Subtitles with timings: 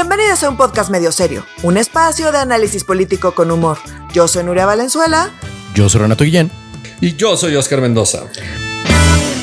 [0.00, 3.78] Bienvenidos a un podcast medio serio, un espacio de análisis político con humor.
[4.12, 5.28] Yo soy Nuria Valenzuela.
[5.74, 6.52] Yo soy Renato Guillén.
[7.00, 8.20] Y yo soy Oscar Mendoza.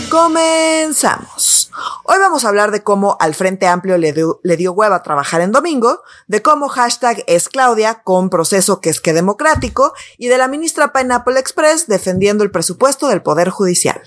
[0.09, 1.69] Comenzamos.
[2.05, 5.41] Hoy vamos a hablar de cómo al Frente Amplio le dio, le dio hueva trabajar
[5.41, 10.37] en domingo, de cómo hashtag es Claudia con proceso que es que democrático y de
[10.37, 14.01] la ministra Pineapple Express defendiendo el presupuesto del Poder Judicial.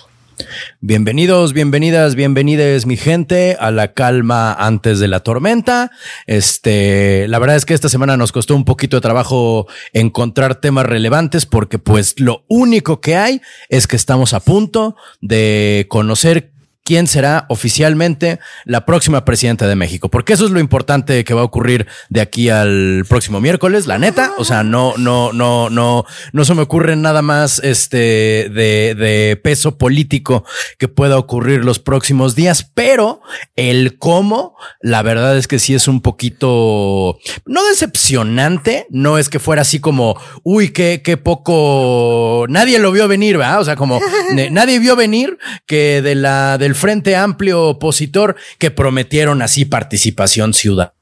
[0.80, 5.90] Bienvenidos, bienvenidas, bienvenides, mi gente, a la calma antes de la tormenta.
[6.26, 10.86] Este, la verdad es que esta semana nos costó un poquito de trabajo encontrar temas
[10.86, 16.52] relevantes porque pues lo único que hay es que estamos a punto de conocer
[16.88, 21.42] quién será oficialmente la próxima presidenta de México, porque eso es lo importante que va
[21.42, 26.06] a ocurrir de aquí al próximo miércoles, la neta, o sea, no, no, no, no,
[26.32, 30.46] no se me ocurre nada más este de, de peso político
[30.78, 33.20] que pueda ocurrir los próximos días, pero
[33.54, 39.40] el cómo, la verdad es que sí es un poquito, no decepcionante, no es que
[39.40, 43.60] fuera así como, uy, qué, qué poco, nadie lo vio venir, ¿verdad?
[43.60, 44.00] O sea, como
[44.50, 50.97] nadie vio venir que de la, del Frente Amplio opositor que prometieron así participación ciudadana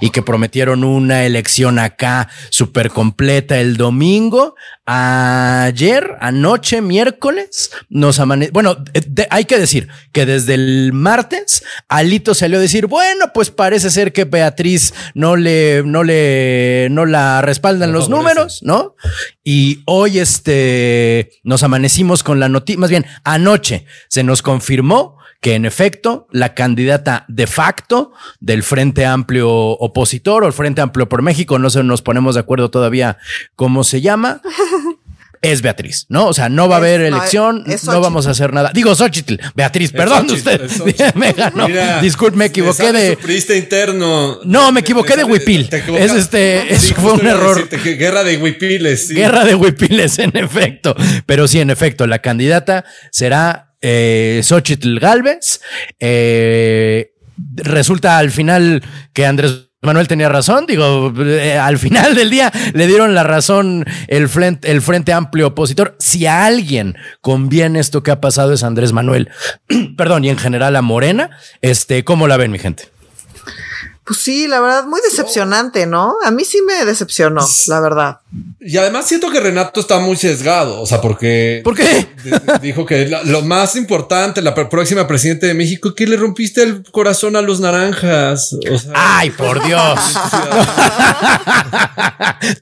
[0.00, 4.54] y que prometieron una elección acá súper completa el domingo.
[4.86, 8.50] Ayer, anoche, miércoles, nos amanece.
[8.52, 8.76] Bueno,
[9.28, 14.12] hay que decir que desde el martes, Alito salió a decir, bueno, pues parece ser
[14.12, 18.96] que Beatriz no le, no le, no la respaldan los números, ¿no?
[19.44, 25.54] Y hoy, este, nos amanecimos con la noticia, más bien, anoche se nos confirmó que
[25.54, 31.22] en efecto la candidata de facto del Frente Amplio opositor o el Frente Amplio por
[31.22, 33.18] México, no sé, nos ponemos de acuerdo todavía
[33.56, 34.42] cómo se llama.
[35.42, 36.26] es Beatriz, ¿no?
[36.26, 38.72] O sea, no va a haber elección, no, vamos a hacer nada.
[38.74, 40.60] Digo Xochitl, Beatriz, perdón usted.
[41.14, 41.66] me ganó.
[42.02, 43.18] Disculpe, me equivoqué de.
[43.56, 44.40] interno.
[44.44, 45.68] No, me equivoqué de Huipil.
[45.98, 47.68] Es este, eso fue un error.
[47.68, 49.08] guerra de Huipiles.
[49.08, 50.94] Guerra de Huipiles, en efecto.
[51.24, 55.60] Pero sí, en efecto, la candidata será eh, Xochitl Galvez.
[55.98, 57.12] Eh,
[57.56, 58.82] resulta al final
[59.12, 63.86] que Andrés Manuel tenía razón, digo, eh, al final del día le dieron la razón
[64.08, 65.96] el frente, el frente Amplio opositor.
[65.98, 69.30] Si a alguien conviene esto que ha pasado es Andrés Manuel,
[69.96, 71.30] perdón, y en general a Morena,
[71.62, 72.88] este, ¿cómo la ven, mi gente?
[74.10, 76.16] Pues sí, la verdad, muy decepcionante, ¿no?
[76.24, 78.18] A mí sí me decepcionó, la verdad.
[78.58, 81.60] Y además siento que Renato está muy sesgado, o sea, porque...
[81.62, 82.08] ¿Por qué?
[82.60, 87.36] Dijo que lo más importante, la próxima presidente de México, que le rompiste el corazón
[87.36, 88.56] a los naranjas.
[88.94, 90.00] Ay, por Dios.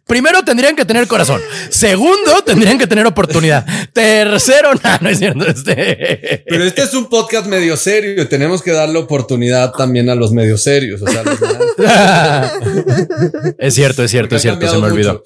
[0.06, 1.40] Primero tendrían que tener corazón.
[1.70, 3.64] Segundo, tendrían que tener oportunidad.
[3.92, 5.46] Tercero, no, no es cierto.
[5.46, 6.44] Este.
[6.46, 10.32] Pero este es un podcast medio serio y tenemos que darle oportunidad también a los
[10.32, 11.02] medios serios.
[11.02, 11.22] O sea,
[13.58, 15.22] es cierto, es cierto, es cierto, se me olvidó.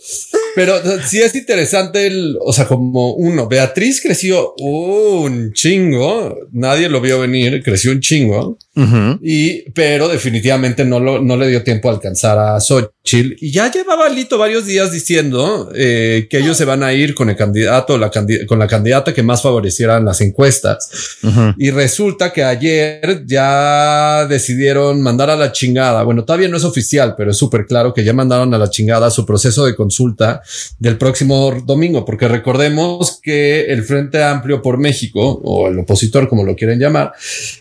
[0.55, 0.75] Pero
[1.07, 7.21] sí es interesante el, o sea, como uno, Beatriz creció un chingo, nadie lo vio
[7.21, 8.59] venir, creció un chingo.
[8.75, 13.35] Y, pero definitivamente no, lo, no le dio tiempo a alcanzar a Xochitl.
[13.39, 17.29] Y ya llevaba Lito varios días diciendo eh, que ellos se van a ir con
[17.29, 18.11] el candidato, la
[18.47, 21.19] con la candidata que más favorecieran las encuestas.
[21.59, 26.03] Y resulta que ayer ya decidieron mandar a la chingada.
[26.03, 29.11] Bueno, todavía no es oficial, pero es súper claro que ya mandaron a la chingada
[29.11, 30.41] su proceso de consulta
[30.79, 36.45] del próximo domingo, porque recordemos que el Frente Amplio por México o el opositor, como
[36.45, 37.13] lo quieren llamar,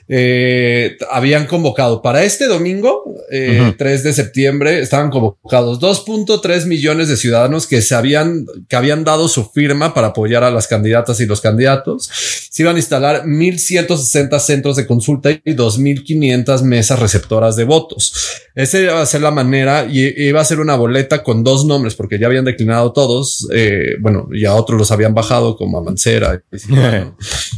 [0.07, 7.17] eh, habían convocado para este domingo, 3 eh, de septiembre, estaban convocados 2.3 millones de
[7.17, 11.25] ciudadanos que se habían, que habían dado su firma para apoyar a las candidatas y
[11.25, 12.09] los candidatos.
[12.51, 18.41] Se iban a instalar 1.160 centros de consulta y 2.500 mesas receptoras de votos.
[18.53, 21.95] Esa iba a ser la manera y iba a ser una boleta con dos nombres
[21.95, 23.47] porque ya habían declinado todos.
[23.53, 26.41] Eh, bueno, y a otros los habían bajado como a Mancera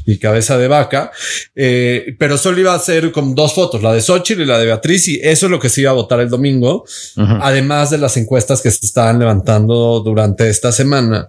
[0.05, 1.11] y, Cabeza de Vaca.
[1.55, 4.65] Eh, pero solo iba a ser con dos fotos, la de Xochitl y la de
[4.65, 6.85] Beatriz, y eso es lo que se iba a votar el domingo,
[7.15, 11.27] además de las encuestas que se estaban levantando durante esta semana.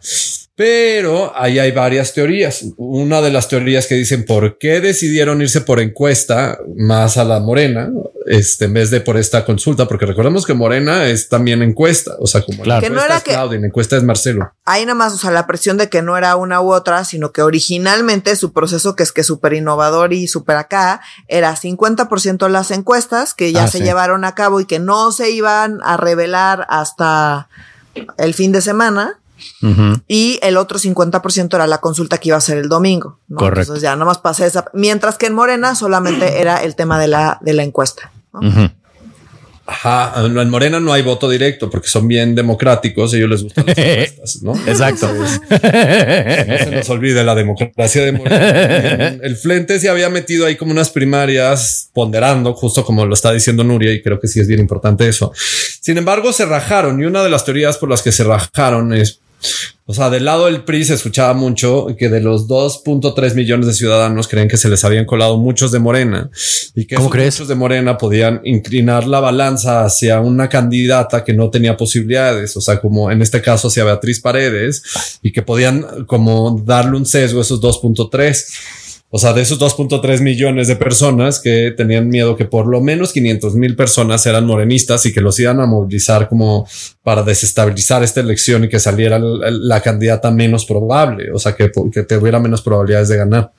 [0.56, 2.64] Pero ahí hay varias teorías.
[2.76, 7.40] Una de las teorías que dicen por qué decidieron irse por encuesta más a la
[7.40, 7.90] morena,
[8.26, 12.28] este, en vez de por esta consulta, porque recordemos que morena es también encuesta, o
[12.28, 14.52] sea, como la encuesta no es Claudia, la encuesta es Marcelo.
[14.64, 17.32] Ahí nada más, o sea, la presión de que no era una u otra, sino
[17.32, 22.70] que originalmente su proceso, que es que súper innovador y súper acá, era 50% las
[22.70, 26.64] encuestas que ya ah, se llevaron a cabo y que no se iban a revelar
[26.68, 27.48] hasta
[28.18, 29.18] el fin de semana
[30.08, 33.20] y el otro 50% era la consulta que iba a ser el domingo.
[33.34, 33.60] Correcto.
[33.60, 34.66] Entonces ya nomás pasé esa.
[34.72, 38.10] Mientras que en Morena solamente era el tema de la, de la encuesta.
[39.66, 43.78] Ajá, en Morena no hay voto directo porque son bien democráticos, ellos les gustan las
[43.78, 44.54] encuestas, ¿no?
[44.66, 45.10] Exacto.
[45.10, 49.08] no se nos olvide la democracia de Morena.
[49.22, 53.64] El Frente se había metido ahí como unas primarias ponderando, justo como lo está diciendo
[53.64, 55.32] Nuria, y creo que sí es bien importante eso.
[55.34, 59.20] Sin embargo, se rajaron y una de las teorías por las que se rajaron es
[59.86, 63.74] o sea, del lado del PRI se escuchaba mucho que de los 2.3 millones de
[63.74, 66.30] ciudadanos creen que se les habían colado muchos de Morena
[66.74, 71.50] y que esos muchos de Morena podían inclinar la balanza hacia una candidata que no
[71.50, 72.56] tenía posibilidades.
[72.56, 77.04] O sea, como en este caso hacia Beatriz Paredes y que podían como darle un
[77.04, 78.44] sesgo a esos 2.3.
[79.16, 83.12] O sea, de esos 2.3 millones de personas que tenían miedo que por lo menos
[83.12, 86.66] 500 mil personas eran morenistas y que los iban a movilizar como
[87.04, 92.02] para desestabilizar esta elección y que saliera la, candidata menos probable, o sea, que, que
[92.02, 93.52] tuviera menos probabilidades de ganar.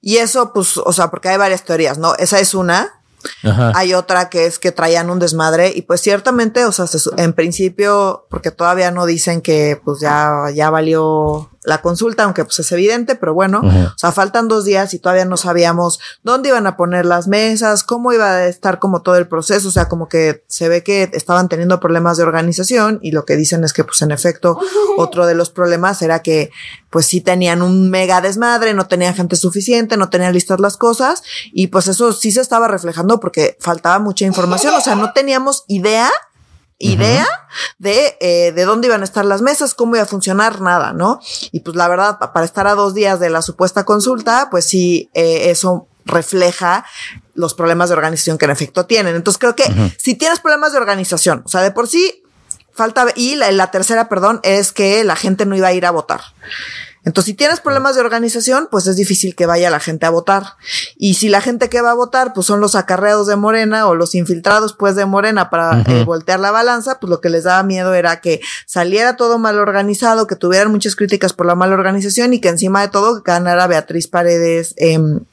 [0.00, 2.16] Y eso, pues, o sea, porque hay varias teorías, ¿no?
[2.16, 3.00] Esa es una,
[3.42, 6.86] hay otra que es que traían un desmadre y pues ciertamente, o sea,
[7.16, 12.58] en principio, porque todavía no dicen que pues ya, ya valió la consulta, aunque pues
[12.58, 16.66] es evidente, pero bueno, o sea, faltan dos días y todavía no sabíamos dónde iban
[16.66, 20.08] a poner las mesas, cómo iba a estar como todo el proceso, o sea, como
[20.08, 23.84] que se ve que estaban teniendo problemas de organización y lo que dicen es que
[23.84, 24.58] pues en efecto
[24.96, 26.50] otro de los problemas era que
[26.90, 31.22] pues sí tenían un mega desmadre, no tenían gente suficiente, no tenían listas las cosas
[31.52, 35.64] y pues eso sí se estaba reflejando porque faltaba mucha información, o sea, no teníamos
[35.68, 36.10] idea
[36.78, 37.26] idea
[37.78, 41.20] de, eh, de dónde iban a estar las mesas, cómo iba a funcionar, nada, ¿no?
[41.52, 45.10] Y pues la verdad, para estar a dos días de la supuesta consulta, pues sí,
[45.14, 46.84] eh, eso refleja
[47.34, 49.14] los problemas de organización que en efecto tienen.
[49.14, 49.64] Entonces creo que
[49.98, 52.22] si tienes problemas de organización, o sea, de por sí
[52.72, 55.90] falta, y la, la tercera, perdón, es que la gente no iba a ir a
[55.90, 56.20] votar.
[57.04, 60.44] Entonces, si tienes problemas de organización, pues es difícil que vaya la gente a votar.
[60.96, 63.94] Y si la gente que va a votar, pues son los acarreados de Morena o
[63.94, 67.62] los infiltrados, pues de Morena para eh, voltear la balanza, pues lo que les daba
[67.64, 72.34] miedo era que saliera todo mal organizado, que tuvieran muchas críticas por la mala organización
[72.34, 75.26] y que encima de todo ganara Beatriz Paredes en,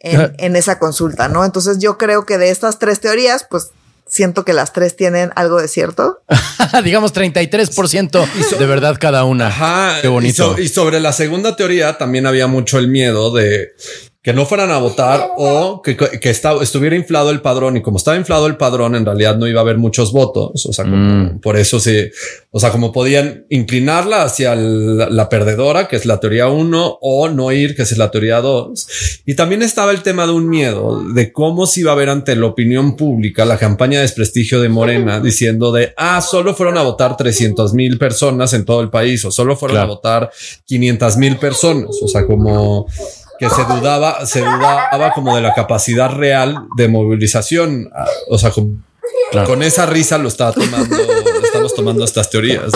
[0.00, 1.44] en esa consulta, ¿no?
[1.44, 3.70] Entonces, yo creo que de estas tres teorías, pues
[4.06, 6.22] siento que las tres tienen algo de cierto.
[6.84, 9.48] Digamos 33% de verdad cada una.
[9.48, 9.98] Ajá.
[10.02, 10.56] Qué bonito.
[10.58, 13.72] y sobre la segunda teoría también había mucho el miedo de
[14.24, 18.16] que no fueran a votar o que, que estuviera inflado el padrón y como estaba
[18.16, 20.64] inflado el padrón, en realidad no iba a haber muchos votos.
[20.66, 21.40] O sea, mm.
[21.40, 22.08] por eso sí,
[22.50, 27.52] o sea, como podían inclinarla hacia la, perdedora, que es la teoría uno, o no
[27.52, 28.88] ir, que es la teoría dos.
[29.26, 32.34] Y también estaba el tema de un miedo de cómo se iba a ver ante
[32.34, 36.82] la opinión pública la campaña de desprestigio de Morena diciendo de, ah, solo fueron a
[36.82, 40.30] votar 300 mil personas en todo el país o solo fueron a votar
[40.64, 41.90] 500 mil personas.
[42.02, 42.86] O sea, como
[43.38, 47.90] que se dudaba, se dudaba como de la capacidad real de movilización.
[48.28, 48.84] O sea, con,
[49.46, 50.96] con esa risa lo estaba tomando,
[51.42, 52.72] estamos tomando estas teorías.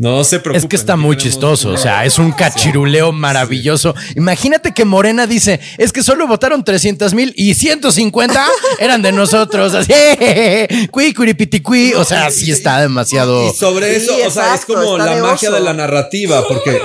[0.00, 0.64] No se preocupen.
[0.64, 1.72] Es que está muy chistoso.
[1.72, 3.94] O sea, es un cachiruleo maravilloso.
[4.16, 8.46] Imagínate que Morena dice: es que solo votaron 300 mil y 150
[8.78, 9.74] eran de nosotros.
[9.74, 9.92] Así,
[11.94, 13.46] O sea, sí está demasiado.
[13.46, 16.80] Y sobre eso, o sea, es como la magia de la narrativa, porque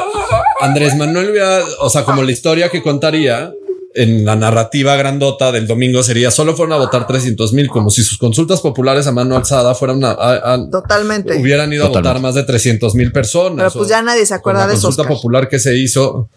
[0.59, 1.31] Andrés Manuel
[1.79, 3.53] o sea, como la historia que contaría
[3.95, 8.03] en la narrativa grandota del domingo sería solo fueron a votar 300 mil, como si
[8.03, 12.43] sus consultas populares a mano alzada fueran a, totalmente hubieran ido a votar más de
[12.43, 13.73] 300 mil personas.
[13.73, 14.89] Pero pues ya nadie se acuerda de eso.
[14.89, 16.29] La consulta popular que se hizo.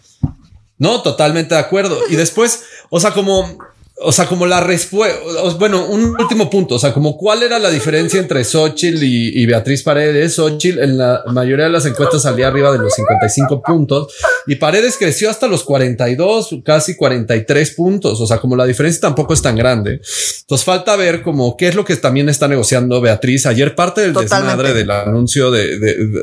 [0.77, 1.99] No, totalmente de acuerdo.
[2.09, 3.57] Y después, o sea, como
[4.01, 5.19] o sea, como la respuesta,
[5.57, 9.83] bueno, un último punto, o sea, como cuál era la diferencia entre Xochitl y, Beatriz
[9.83, 10.35] Paredes.
[10.35, 14.13] Xochitl en la mayoría de las encuestas salía arriba de los 55 puntos
[14.47, 18.21] y Paredes creció hasta los 42, casi 43 puntos.
[18.21, 20.01] O sea, como la diferencia tampoco es tan grande.
[20.41, 23.45] Entonces falta ver como qué es lo que también está negociando Beatriz.
[23.47, 25.77] Ayer parte del desmadre del anuncio de,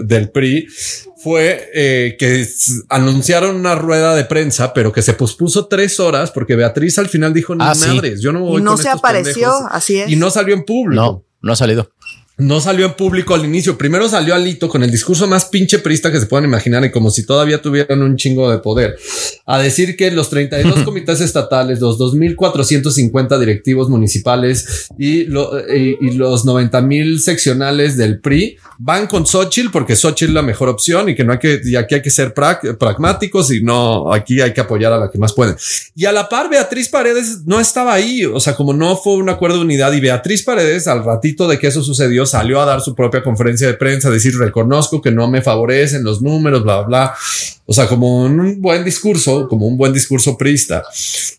[0.04, 0.66] del PRI
[1.26, 2.46] fue eh, que
[2.88, 7.34] anunciaron una rueda de prensa, pero que se pospuso tres horas porque Beatriz al final
[7.34, 10.08] dijo, ni ah, madres, yo no voy y no se apareció, así es.
[10.08, 11.02] Y no salió en público.
[11.02, 11.90] No, no ha salido
[12.38, 13.78] no salió en público al inicio.
[13.78, 17.10] Primero salió Alito con el discurso más pinche prista que se puedan imaginar y como
[17.10, 18.96] si todavía tuvieran un chingo de poder
[19.46, 26.80] a decir que los 32 comités estatales, los 2.450 directivos municipales y, y, los 90
[26.82, 31.24] mil seccionales del PRI van con Xochitl porque Xochitl es la mejor opción y que
[31.24, 34.92] no hay que, y aquí hay que ser pragmáticos y no, aquí hay que apoyar
[34.92, 35.56] a la que más pueden.
[35.94, 38.24] Y a la par, Beatriz Paredes no estaba ahí.
[38.24, 41.58] O sea, como no fue un acuerdo de unidad y Beatriz Paredes al ratito de
[41.58, 45.28] que eso sucedió Salió a dar su propia conferencia de prensa, decir, reconozco que no
[45.30, 47.14] me favorecen los números, bla, bla.
[47.68, 50.84] O sea, como un buen discurso, como un buen discurso priista.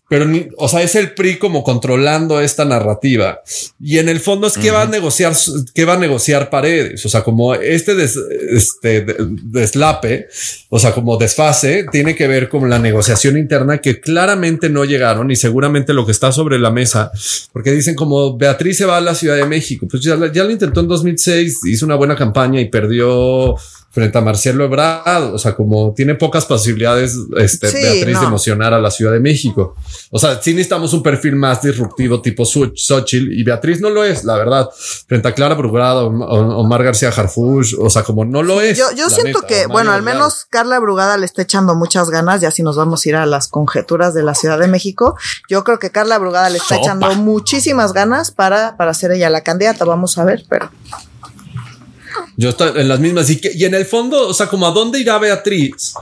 [0.08, 0.26] Pero,
[0.56, 3.42] o sea, es el PRI como controlando esta narrativa.
[3.78, 5.34] Y en el fondo es que va a negociar,
[5.74, 7.04] que va a negociar paredes.
[7.04, 9.06] O sea, como este, este
[9.42, 10.28] deslape,
[10.70, 15.30] o sea, como desfase, tiene que ver con la negociación interna que claramente no llegaron
[15.30, 17.10] y seguramente lo que está sobre la mesa,
[17.52, 19.86] porque dicen como Beatriz se va a la Ciudad de México.
[19.90, 23.54] Pues ya, ya lo intentó en 2006, hizo una buena campaña y perdió
[23.90, 28.80] frente a Marcelo Ebrard, o sea, como tiene pocas posibilidades este, Beatriz de emocionar a
[28.80, 29.74] la Ciudad de México.
[30.10, 34.24] O sea, sí necesitamos un perfil más disruptivo tipo Xochitl y Beatriz no lo es,
[34.24, 34.68] la verdad.
[35.06, 38.76] Frente a Clara Brugada o, Omar García Harfush, o sea, como no lo es.
[38.76, 42.50] Yo, yo siento que, bueno, al menos Carla Brugada le está echando muchas ganas, ya
[42.50, 45.16] si nos vamos a ir a las conjeturas de la Ciudad de México.
[45.48, 49.42] Yo creo que Carla Brugada le está echando muchísimas ganas para, para ser ella la
[49.42, 50.70] candidata, vamos a ver, pero...
[52.36, 53.30] Yo estoy en las mismas.
[53.30, 55.94] Y, que, y en el fondo, o sea, como a dónde irá Beatriz.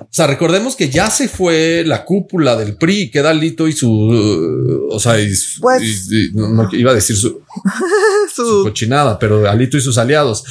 [0.00, 4.88] O sea, recordemos que ya se fue la cúpula del PRI, queda Lito y su,
[4.90, 7.42] o sea, y, pues no, iba a decir su,
[8.34, 10.44] su, cochinada, pero Alito y sus aliados.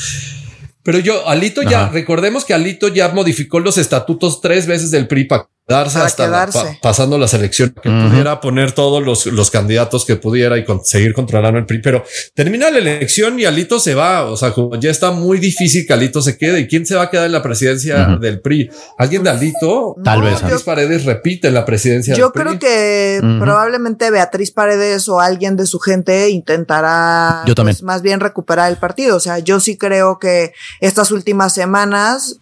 [0.83, 5.25] Pero yo, Alito ya, recordemos que Alito ya modificó los estatutos tres veces del PRI
[5.25, 6.47] para darse hasta
[6.81, 11.59] pasando la selección, que pudiera poner todos los, los, candidatos que pudiera y seguir controlando
[11.59, 11.79] el PRI.
[11.81, 14.25] Pero termina la elección y Alito se va.
[14.25, 16.61] O sea, como ya está muy difícil que Alito se quede.
[16.61, 18.69] ¿Y quién se va a quedar en la presidencia del PRI?
[18.97, 19.95] ¿Alguien de Alito?
[20.03, 20.41] Tal vez.
[20.41, 22.15] Beatriz Paredes repite en la presidencia.
[22.15, 27.75] Yo creo que probablemente Beatriz Paredes o alguien de su gente intentará yo también.
[27.75, 29.17] Pues, más bien recuperar el partido.
[29.17, 32.39] O sea, yo sí creo que estas últimas semanas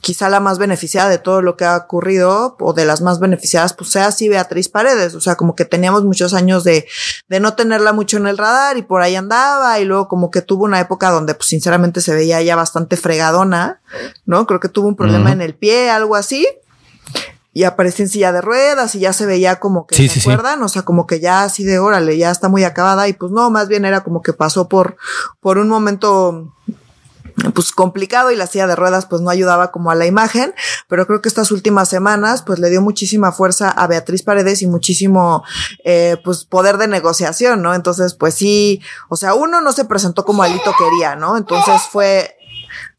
[0.00, 3.74] quizá la más beneficiada de todo lo que ha ocurrido o de las más beneficiadas,
[3.74, 5.14] pues sea así Beatriz Paredes.
[5.14, 6.86] O sea, como que teníamos muchos años de,
[7.28, 10.42] de no tenerla mucho en el radar y por ahí andaba y luego como que
[10.42, 13.80] tuvo una época donde pues sinceramente se veía ya bastante fregadona,
[14.24, 14.46] ¿no?
[14.46, 16.46] Creo que tuvo un problema en el pie, algo así.
[17.56, 20.60] Y apareció en silla de ruedas y ya se veía como que, ¿se acuerdan?
[20.64, 23.48] O sea, como que ya así de órale, ya está muy acabada y pues no,
[23.48, 24.96] más bien era como que pasó por,
[25.40, 26.52] por un momento
[27.54, 30.54] pues complicado y la silla de ruedas pues no ayudaba como a la imagen,
[30.88, 34.66] pero creo que estas últimas semanas pues le dio muchísima fuerza a Beatriz Paredes y
[34.66, 35.44] muchísimo
[35.84, 37.74] eh, pues poder de negociación, ¿no?
[37.74, 41.36] Entonces pues sí, o sea, uno no se presentó como Alito quería, ¿no?
[41.36, 42.36] Entonces fue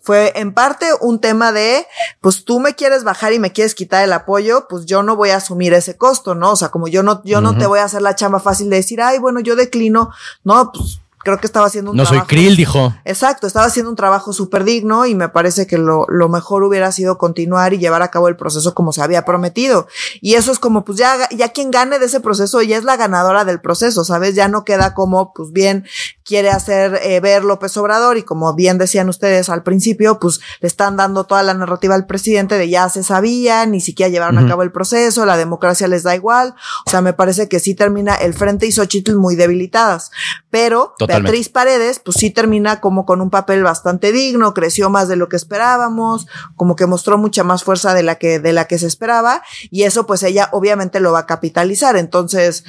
[0.06, 1.88] fue en parte un tema de,
[2.22, 5.32] pues tú me quieres bajar y me quieres quitar el apoyo, pues yo no voy
[5.32, 6.52] a asumir ese costo, ¿no?
[6.52, 8.76] O sea, como yo no, yo no te voy a hacer la chamba fácil de
[8.76, 10.12] decir, ay, bueno, yo declino,
[10.44, 12.24] no, pues creo que estaba haciendo un no trabajo.
[12.24, 12.94] No soy Krill, dijo.
[13.04, 16.92] Exacto, estaba haciendo un trabajo súper digno y me parece que lo, lo mejor hubiera
[16.92, 19.88] sido continuar y llevar a cabo el proceso como se había prometido.
[20.22, 22.96] Y eso es como, pues ya, ya quien gane de ese proceso ya es la
[22.96, 24.36] ganadora del proceso, ¿sabes?
[24.36, 25.86] Ya no queda como, pues bien,
[26.24, 30.68] quiere hacer eh, ver López Obrador y como bien decían ustedes al principio, pues le
[30.68, 34.48] están dando toda la narrativa al presidente de ya se sabía, ni siquiera llevaron a
[34.48, 36.54] cabo el proceso, la democracia les da igual.
[36.86, 40.12] O sea, me parece que sí termina el Frente y Xochitl muy debilitadas.
[40.50, 45.16] Pero Beatriz Paredes, pues sí termina como con un papel bastante digno, creció más de
[45.16, 48.78] lo que esperábamos, como que mostró mucha más fuerza de la que, de la que
[48.78, 49.42] se esperaba,
[49.72, 51.96] y eso pues ella obviamente lo va a capitalizar.
[51.98, 52.64] Entonces,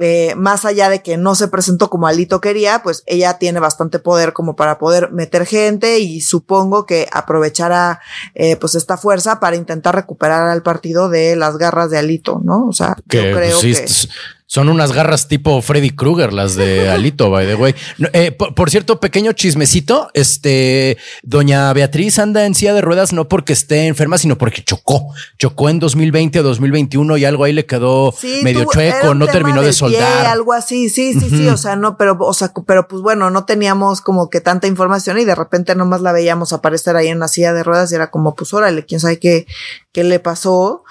[0.00, 3.98] eh, más allá de que no se presentó como Alito quería, pues ella tiene bastante
[3.98, 8.00] poder como para poder meter gente y supongo que aprovechará
[8.34, 12.66] eh, pues esta fuerza para intentar recuperar al partido de las garras de Alito, ¿no?
[12.66, 13.86] O sea, yo creo que
[14.54, 17.74] son unas garras tipo Freddy Krueger, las de Alito, by the way.
[18.12, 20.10] Eh, por, cierto, pequeño chismecito.
[20.14, 25.08] Este, doña Beatriz anda en silla de ruedas no porque esté enferma, sino porque chocó.
[25.40, 29.72] Chocó en 2020 o 2021 y algo ahí le quedó medio chueco, no terminó de,
[29.72, 30.26] soldar.
[30.26, 31.48] algo así, sí, sí, sí.
[31.48, 35.18] O sea, no, pero, o sea, pero pues bueno, no teníamos como que tanta información
[35.18, 38.12] y de repente nomás la veíamos aparecer ahí en la silla de ruedas y era
[38.12, 39.48] como, pues órale, quién sabe qué,
[39.94, 40.82] qué le pasó.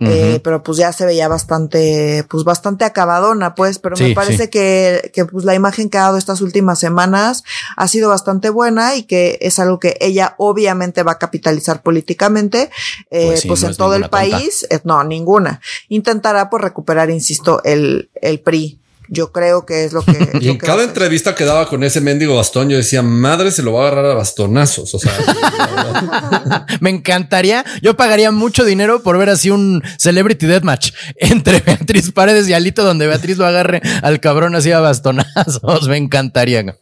[0.00, 5.10] Eh, pero pues ya se veía bastante, pues bastante acabadona, pues, pero me parece que,
[5.12, 7.44] que pues la imagen que ha dado estas últimas semanas
[7.76, 12.70] ha sido bastante buena y que es algo que ella obviamente va a capitalizar políticamente,
[13.10, 15.60] eh, pues, pues en todo el país, eh, no, ninguna.
[15.88, 20.30] Intentará pues recuperar, insisto, el, el PRI yo creo que es lo que.
[20.40, 23.72] y en cada entrevista que daba con ese mendigo bastón, yo decía, madre, se lo
[23.72, 24.94] va a agarrar a bastonazos.
[24.94, 25.12] O sea,
[26.80, 27.64] me encantaría.
[27.82, 32.84] Yo pagaría mucho dinero por ver así un celebrity deathmatch entre Beatriz Paredes y Alito,
[32.84, 35.88] donde Beatriz lo agarre al cabrón así a bastonazos.
[35.88, 36.76] Me encantaría.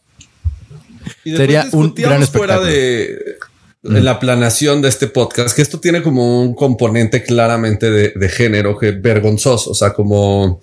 [1.23, 2.59] Sería un gran espectáculo.
[2.59, 3.37] fuera de
[3.83, 8.77] la planación de este podcast, que esto tiene como un componente claramente de, de género
[8.77, 10.61] que vergonzoso, o sea, como,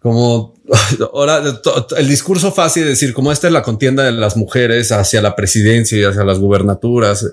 [0.00, 0.59] como
[1.12, 1.42] ahora
[1.96, 5.34] el discurso fácil de decir como esta es la contienda de las mujeres hacia la
[5.34, 7.26] presidencia y hacia las gubernaturas,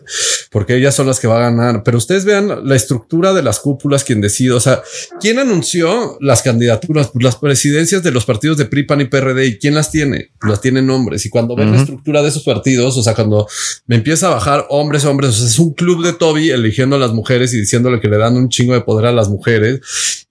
[0.51, 1.83] porque ellas son las que va a ganar.
[1.83, 4.81] Pero ustedes vean la estructura de las cúpulas, quien decide, o sea,
[5.19, 9.45] quién anunció las candidaturas, pues las presidencias de los partidos de PRI, PAN y PRD
[9.45, 11.25] y quién las tiene, pues las tienen hombres.
[11.25, 13.47] Y cuando ven la estructura de esos partidos, o sea, cuando
[13.85, 16.99] me empieza a bajar hombres, hombres, o sea, es un club de Toby eligiendo a
[16.99, 19.81] las mujeres y diciéndole que le dan un chingo de poder a las mujeres.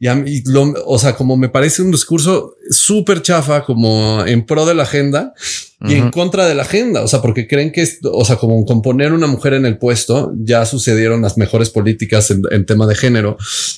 [0.00, 4.44] Y, a mí, lo, o sea, como me parece un discurso súper chafa, como en
[4.44, 5.34] pro de la agenda
[5.80, 7.02] y en contra de la agenda.
[7.02, 10.64] O sea, porque creen que, o sea, como componer una mujer en el puesto, ya
[10.64, 13.36] sucedieron las mejores políticas en, tema de género.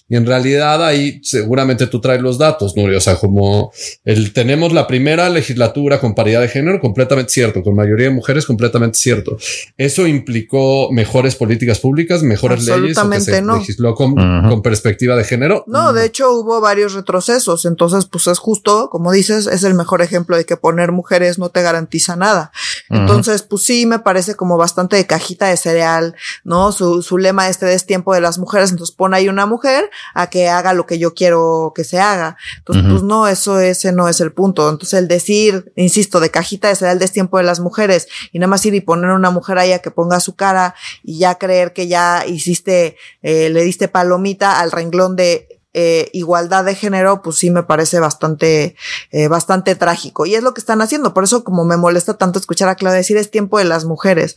[0.08, 2.94] Y en realidad ahí seguramente tú traes los datos, Nuri.
[2.94, 3.72] O sea, como
[4.04, 8.46] el tenemos la primera legislatura con paridad de género, completamente cierto, con mayoría de mujeres,
[8.46, 9.36] completamente cierto.
[9.76, 15.24] Eso implicó mejores políticas públicas, mejores leyes, o que se legisló con, con perspectiva de
[15.24, 15.64] género.
[15.66, 17.64] No, de hecho hubo varios retrocesos.
[17.64, 21.48] Entonces, pues es justo, como dices, es el mejor ejemplo de que poner mujeres no
[21.48, 22.52] te garantiza nada.
[22.90, 26.14] Entonces, pues sí, me parece como bastante de cajita de cereal,
[26.44, 26.72] ¿no?
[26.72, 30.28] Su, su lema este es tiempo de las mujeres, entonces pone ahí una mujer a
[30.28, 32.36] que haga lo que yo quiero que se haga.
[32.58, 34.68] Entonces, pues no, eso ese no es el punto.
[34.68, 38.48] Entonces, el decir, insisto, de cajita de cereal es tiempo de las mujeres y nada
[38.48, 41.72] más ir y poner una mujer ahí a que ponga su cara y ya creer
[41.72, 47.36] que ya hiciste, eh, le diste palomita al renglón de eh, igualdad de género, pues
[47.36, 48.74] sí me parece bastante,
[49.10, 50.24] eh, bastante trágico.
[50.24, 51.12] Y es lo que están haciendo.
[51.12, 54.36] Por eso como me molesta tanto escuchar a Claudia decir es tiempo de las mujeres.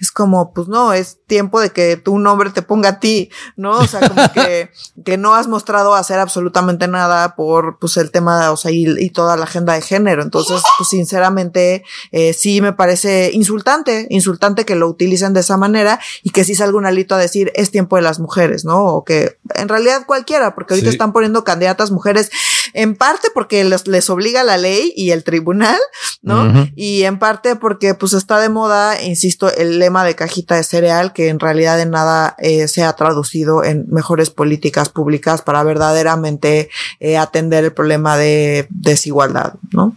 [0.00, 3.78] Es como, pues no, es tiempo de que tu nombre te ponga a ti, ¿no?
[3.78, 4.70] O sea, como que,
[5.04, 9.36] que no has mostrado hacer absolutamente nada por, pues el tema, o sea, y, toda
[9.36, 10.22] la agenda de género.
[10.22, 16.00] Entonces, pues sinceramente, eh, sí me parece insultante, insultante que lo utilicen de esa manera
[16.22, 18.84] y que sí salga un alito a decir es tiempo de las mujeres, ¿no?
[18.86, 22.30] O que en realidad cualquiera, porque ahorita están poniendo candidatas mujeres
[22.72, 25.78] en parte porque les, obliga la ley y el tribunal,
[26.22, 26.68] ¿no?
[26.76, 31.12] Y en parte porque pues está de moda, insisto, el lema de cajita de cereal
[31.12, 36.70] que en realidad en nada eh, se ha traducido en mejores políticas públicas para verdaderamente
[37.00, 39.94] eh, atender el problema de desigualdad, ¿no?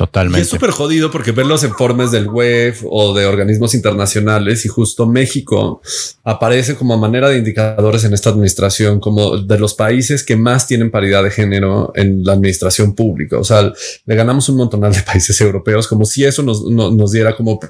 [0.00, 0.38] Totalmente.
[0.38, 4.68] Y es súper jodido porque ver los informes del web o de organismos internacionales y
[4.68, 5.82] justo México
[6.24, 10.90] aparece como manera de indicadores en esta administración como de los países que más tienen
[10.90, 13.36] paridad de género en la administración pública.
[13.36, 13.74] O sea,
[14.06, 17.60] le ganamos un montón de países europeos como si eso nos, nos diera como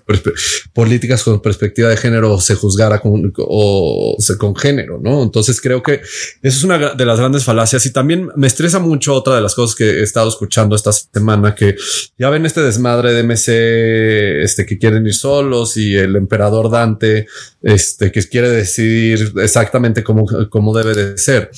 [0.72, 5.24] políticas con perspectiva de género o se juzgara con, o se, con género, ¿no?
[5.24, 9.14] Entonces creo que eso es una de las grandes falacias y también me estresa mucho
[9.14, 11.74] otra de las cosas que he estado escuchando esta semana que
[12.20, 17.26] ya ven este desmadre de MC, este, que quieren ir solos y el emperador Dante,
[17.62, 21.50] este, que quiere decidir exactamente cómo, cómo debe de ser.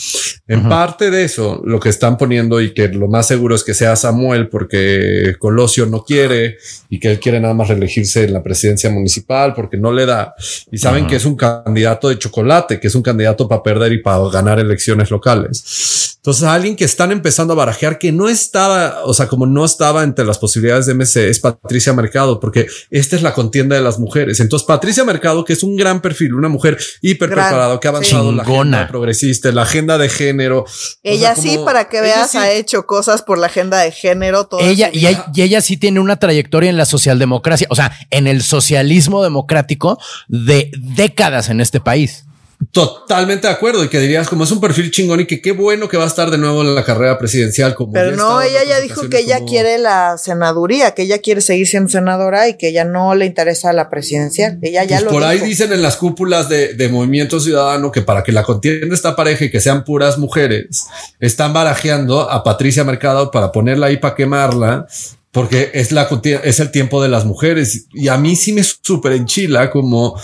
[0.46, 3.74] En parte de eso, lo que están poniendo y que lo más seguro es que
[3.74, 8.44] sea Samuel porque Colosio no quiere y que él quiere nada más reelegirse en la
[8.44, 10.32] presidencia municipal porque no le da.
[10.70, 13.98] Y saben que es un candidato de chocolate, que es un candidato para perder y
[13.98, 16.12] para ganar elecciones locales.
[16.22, 20.04] Entonces, alguien que están empezando a barajear que no estaba, o sea, como no estaba
[20.04, 23.98] entre las posibilidades de MC es Patricia Mercado, porque esta es la contienda de las
[23.98, 24.40] mujeres.
[24.40, 28.32] Entonces, Patricia Mercado, que es un gran perfil, una mujer hiper preparada, que ha avanzado
[28.32, 30.64] la agenda progresista, la agenda de género.
[31.02, 34.48] Ella sí, para que veas, ha hecho cosas por la agenda de género.
[34.60, 38.42] ella, y, y ella sí tiene una trayectoria en la socialdemocracia, o sea, en el
[38.42, 42.24] socialismo democrático de décadas en este país.
[42.70, 45.88] Totalmente de acuerdo y que dirías como es un perfil chingón y que qué bueno
[45.88, 47.74] que va a estar de nuevo en la carrera presidencial.
[47.74, 51.66] Como Pero no, ella ya dijo que ella quiere la senaduría, que ella quiere seguir
[51.66, 54.58] siendo senadora y que ella no le interesa la presidencial.
[54.62, 58.02] Ella ya pues lo Por ahí dicen en las cúpulas de, de, Movimiento Ciudadano que
[58.02, 60.86] para que la contienda esta pareja y que sean puras mujeres,
[61.20, 64.86] están barajeando a Patricia Mercado para ponerla ahí para quemarla
[65.32, 66.08] porque es la
[66.44, 70.14] es el tiempo de las mujeres y a mí sí me súper enchila como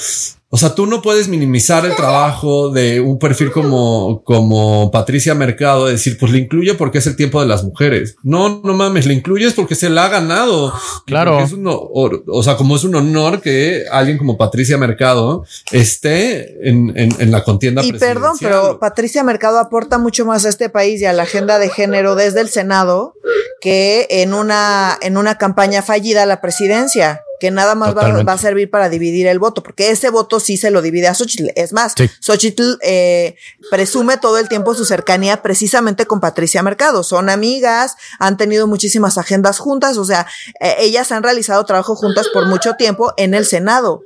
[0.50, 5.86] o sea, tú no puedes minimizar el trabajo de un perfil como, como Patricia Mercado,
[5.86, 8.16] decir, pues le incluye porque es el tiempo de las mujeres.
[8.22, 10.72] No, no mames, le incluyes porque se la ha ganado.
[11.04, 11.40] Claro.
[11.40, 16.96] Es un, o, sea, como es un honor que alguien como Patricia Mercado esté en,
[16.96, 17.84] en, en la contienda.
[17.84, 21.58] Y perdón, pero Patricia Mercado aporta mucho más a este país y a la agenda
[21.58, 23.12] de género desde el Senado
[23.60, 28.38] que en una, en una campaña fallida a la presidencia que nada más va, a
[28.38, 31.50] servir para dividir el voto, porque ese voto sí se lo divide a Xochitl.
[31.54, 33.36] Es más, Xochitl eh,
[33.70, 37.02] presume todo el tiempo su cercanía precisamente con Patricia Mercado.
[37.02, 40.26] Son amigas, han tenido muchísimas agendas juntas, o sea,
[40.60, 44.02] eh, ellas han realizado trabajo juntas por mucho tiempo en el Senado.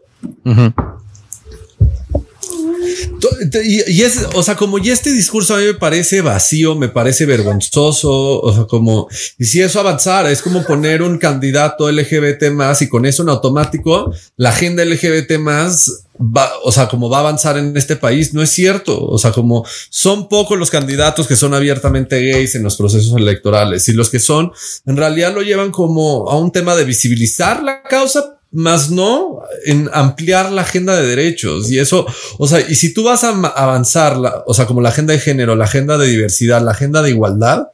[3.64, 7.26] Y, es, o sea, como ya este discurso a mí me parece vacío, me parece
[7.26, 12.82] vergonzoso, o sea, como, y si eso avanzara, es como poner un candidato LGBT más
[12.82, 17.20] y con eso en automático la agenda LGBT más va, o sea, como va a
[17.20, 19.04] avanzar en este país, no es cierto.
[19.04, 23.88] O sea, como son pocos los candidatos que son abiertamente gays en los procesos electorales
[23.88, 24.52] y los que son,
[24.86, 29.88] en realidad lo llevan como a un tema de visibilizar la causa, más no en
[29.92, 31.70] ampliar la agenda de derechos.
[31.70, 32.06] Y eso,
[32.38, 35.20] o sea, y si tú vas a avanzar, la, o sea, como la agenda de
[35.20, 37.68] género, la agenda de diversidad, la agenda de igualdad,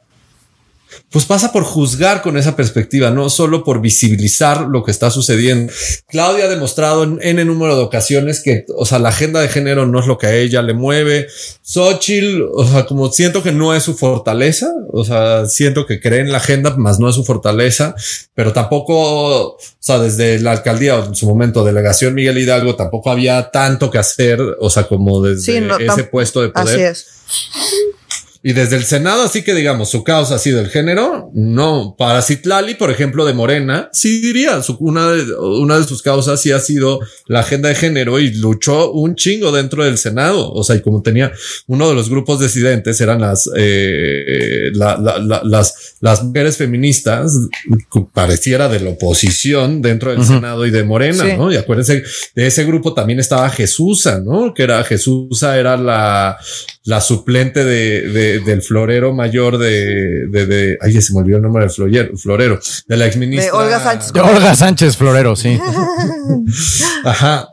[1.11, 5.71] pues pasa por juzgar con esa perspectiva, no solo por visibilizar lo que está sucediendo.
[6.07, 9.85] Claudia ha demostrado en N número de ocasiones que, o sea, la agenda de género
[9.85, 11.27] no es lo que a ella le mueve.
[11.63, 16.19] Xochitl, o sea, como siento que no es su fortaleza, o sea, siento que cree
[16.19, 17.95] en la agenda, más no es su fortaleza,
[18.33, 23.11] pero tampoco, o sea, desde la alcaldía o en su momento delegación Miguel Hidalgo tampoco
[23.11, 26.75] había tanto que hacer, o sea, como desde ese puesto de poder.
[26.75, 27.05] Así es.
[28.41, 31.29] Y desde el Senado, así que digamos, su causa ha sido el género.
[31.33, 36.01] No, para Citlali, por ejemplo, de Morena, sí diría, su, una, de, una de sus
[36.01, 40.53] causas sí ha sido la agenda de género y luchó un chingo dentro del Senado.
[40.53, 41.33] O sea, y como tenía
[41.67, 47.33] uno de los grupos disidentes, eran las, eh, las, las mujeres feministas,
[48.13, 51.51] pareciera de la oposición dentro del Senado y de Morena, ¿no?
[51.51, 52.03] Y acuérdense,
[52.35, 54.53] de ese grupo también estaba Jesusa, ¿no?
[54.53, 56.37] Que era Jesusa, era la,
[56.89, 61.61] la suplente de, del florero mayor de, de, de, ay, se me olvidó el nombre
[61.61, 63.51] del florero, florero, de la exministra.
[63.51, 64.11] De Olga Sánchez.
[64.11, 65.59] De Olga Sánchez Florero, sí.
[67.03, 67.49] Ajá.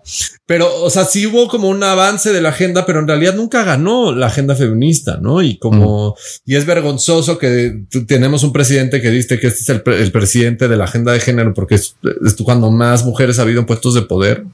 [0.46, 3.62] Pero, o sea, sí hubo como un avance de la agenda, pero en realidad nunca
[3.62, 5.42] ganó la agenda feminista, ¿no?
[5.42, 9.82] Y como, y es vergonzoso que tenemos un presidente que dice que este es el,
[9.92, 13.60] el presidente de la agenda de género porque es, es cuando más mujeres ha habido
[13.60, 14.44] en puestos de poder.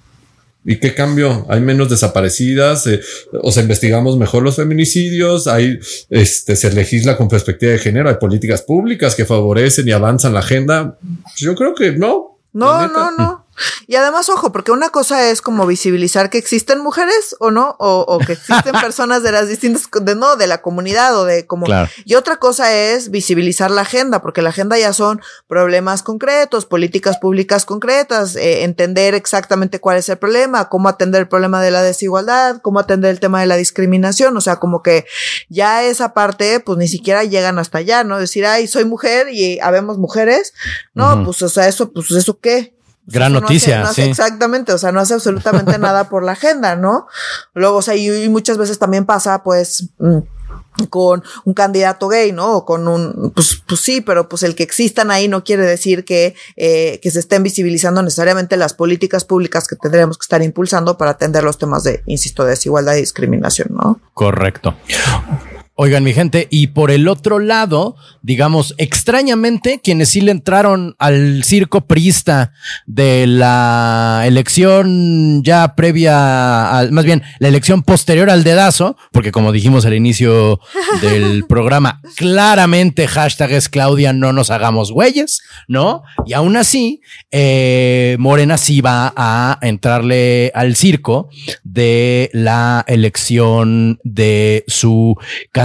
[0.64, 1.44] ¿Y qué cambio?
[1.48, 3.00] Hay menos desaparecidas, eh,
[3.40, 8.16] o sea, investigamos mejor los feminicidios, hay, este, se legisla con perspectiva de género, hay
[8.16, 10.98] políticas públicas que favorecen y avanzan la agenda.
[11.36, 12.38] Yo creo que no.
[12.52, 13.41] No, no, no.
[13.86, 18.18] Y además, ojo, porque una cosa es como visibilizar que existen mujeres o no, o,
[18.18, 21.66] que existen personas de las distintas, de no, de la comunidad o de como.
[22.04, 27.18] Y otra cosa es visibilizar la agenda, porque la agenda ya son problemas concretos, políticas
[27.18, 31.82] públicas concretas, eh, entender exactamente cuál es el problema, cómo atender el problema de la
[31.82, 35.04] desigualdad, cómo atender el tema de la discriminación, o sea, como que
[35.48, 38.18] ya esa parte, pues ni siquiera llegan hasta allá, ¿no?
[38.18, 40.54] Decir, ay, soy mujer y habemos mujeres,
[40.94, 42.74] no, pues, o sea, eso, pues, ¿eso qué?
[43.06, 43.86] Gran noticia.
[43.92, 44.02] sí.
[44.02, 47.06] exactamente, o sea, no hace absolutamente nada por la agenda, ¿no?
[47.54, 50.18] Luego, o sea, y, muchas veces también pasa, pues, mm,
[50.88, 52.52] con un candidato gay, ¿no?
[52.56, 56.04] O con un, pues, pues sí, pero pues el que existan ahí no quiere decir
[56.04, 60.96] que, eh, que se estén visibilizando necesariamente las políticas públicas que tendríamos que estar impulsando
[60.96, 64.00] para atender los temas de, insisto, desigualdad y discriminación, ¿no?
[64.14, 64.74] Correcto.
[65.74, 71.44] Oigan, mi gente, y por el otro lado, digamos, extrañamente, quienes sí le entraron al
[71.44, 72.52] circo priista
[72.84, 79.50] de la elección ya previa, al, más bien, la elección posterior al dedazo, porque como
[79.50, 80.60] dijimos al inicio
[81.00, 86.02] del programa, claramente hashtag es Claudia, no nos hagamos güeyes, ¿no?
[86.26, 91.30] Y aún así, eh, Morena sí va a entrarle al circo
[91.64, 95.16] de la elección de su
[95.50, 95.61] candidato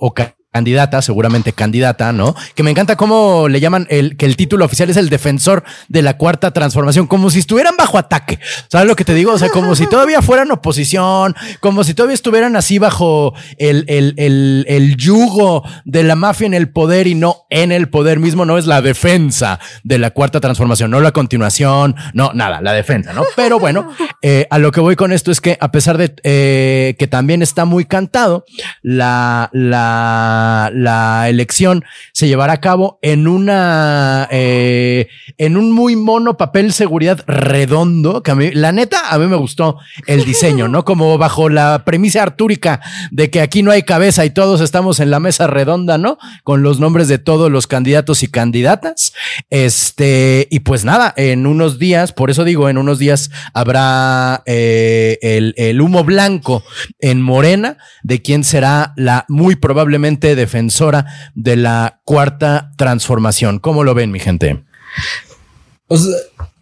[0.00, 0.10] o
[0.56, 2.34] candidata, seguramente candidata, ¿no?
[2.54, 6.00] Que me encanta cómo le llaman el que el título oficial es el defensor de
[6.00, 8.38] la cuarta transformación, como si estuvieran bajo ataque.
[8.68, 9.32] ¿Sabes lo que te digo?
[9.32, 14.14] O sea, como si todavía fueran oposición, como si todavía estuvieran así bajo el, el,
[14.16, 18.46] el, el yugo de la mafia en el poder y no en el poder mismo,
[18.46, 23.12] no es la defensa de la cuarta transformación, no la continuación, no, nada, la defensa,
[23.12, 23.24] ¿no?
[23.36, 23.92] Pero bueno,
[24.22, 27.42] eh, a lo que voy con esto es que a pesar de eh, que también
[27.42, 28.46] está muy cantado,
[28.80, 36.36] la, la la, elección se llevará a cabo en una, eh, en un muy mono
[36.36, 40.84] papel seguridad redondo, que a mí, la neta, a mí me gustó el diseño, ¿no?
[40.84, 42.80] Como bajo la premisa artúrica
[43.10, 46.18] de que aquí no hay cabeza y todos estamos en la mesa redonda, ¿no?
[46.44, 49.12] Con los nombres de todos los candidatos y candidatas.
[49.50, 55.18] Este, y pues nada, en unos días, por eso digo, en unos días habrá eh,
[55.22, 56.62] el, el humo blanco
[57.00, 63.58] en Morena de quién será la muy probablemente defensora de la cuarta transformación.
[63.58, 64.64] ¿Cómo lo ven, mi gente?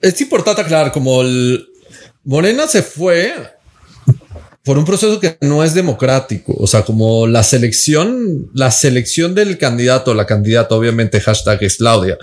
[0.01, 1.67] es importante aclarar, como el
[2.25, 3.35] Morena se fue
[4.65, 6.55] por un proceso que no es democrático.
[6.59, 12.17] O sea, como la selección, la selección del candidato, la candidata, obviamente, hashtag es Claudia.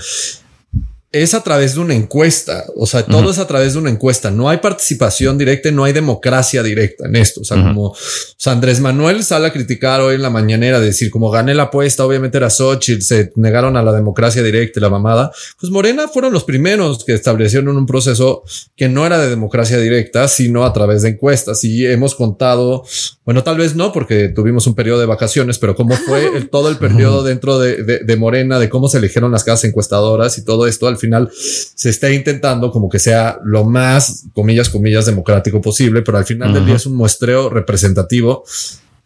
[1.11, 2.65] Es a través de una encuesta.
[2.77, 4.31] O sea, todo es a través de una encuesta.
[4.31, 7.41] No hay participación directa, no hay democracia directa en esto.
[7.41, 7.95] O sea, como o
[8.37, 12.05] sea, Andrés Manuel sale a criticar hoy en la mañanera, decir como gané la apuesta,
[12.05, 15.31] obviamente era Xochitl, se negaron a la democracia directa y la mamada.
[15.59, 18.43] Pues Morena fueron los primeros que establecieron un proceso
[18.77, 21.63] que no era de democracia directa, sino a través de encuestas.
[21.65, 22.85] Y hemos contado,
[23.25, 26.69] bueno, tal vez no, porque tuvimos un periodo de vacaciones, pero cómo fue el, todo
[26.69, 30.45] el periodo dentro de, de, de Morena, de cómo se eligieron las casas encuestadoras y
[30.45, 30.87] todo esto.
[30.87, 36.17] Al final se está intentando como que sea lo más, comillas, comillas, democrático posible, pero
[36.17, 38.45] al final del día es un muestreo representativo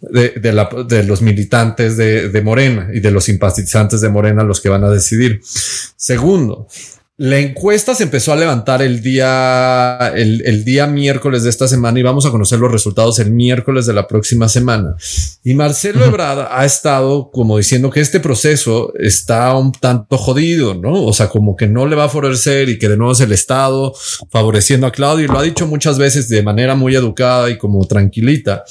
[0.01, 4.43] de, de, la, de los militantes de, de, Morena y de los simpatizantes de Morena
[4.43, 5.41] los que van a decidir.
[5.43, 6.67] Segundo,
[7.17, 11.97] la encuesta se empezó a levantar el día, el, el, día miércoles de esta semana
[11.97, 14.95] y vamos a conocer los resultados el miércoles de la próxima semana.
[15.41, 21.05] Y Marcelo Ebrard ha estado como diciendo que este proceso está un tanto jodido, ¿no?
[21.05, 23.31] O sea, como que no le va a favorecer y que de nuevo es el
[23.31, 23.93] Estado
[24.29, 27.85] favoreciendo a Claudio y lo ha dicho muchas veces de manera muy educada y como
[27.87, 28.65] tranquilita.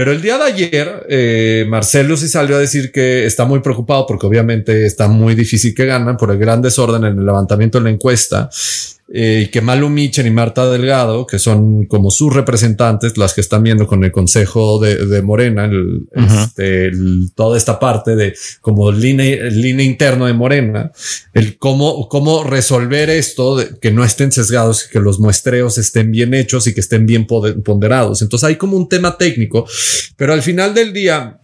[0.00, 4.06] Pero el día de ayer, eh, Marcelo sí salió a decir que está muy preocupado
[4.06, 7.84] porque obviamente está muy difícil que ganan por el gran desorden en el levantamiento de
[7.84, 8.48] la encuesta
[9.12, 13.40] eh, y que Malu Michen y Marta Delgado, que son como sus representantes, las que
[13.40, 16.44] están viendo con el Consejo de, de Morena, el, uh -huh.
[16.44, 20.92] este, el, toda esta parte de como línea, línea interno de Morena,
[21.34, 26.32] el cómo, cómo resolver esto, de, que no estén sesgados, que los muestreos estén bien
[26.32, 28.22] hechos y que estén bien ponderados.
[28.22, 29.66] Entonces hay como un tema técnico,
[30.16, 31.40] pero al final del día,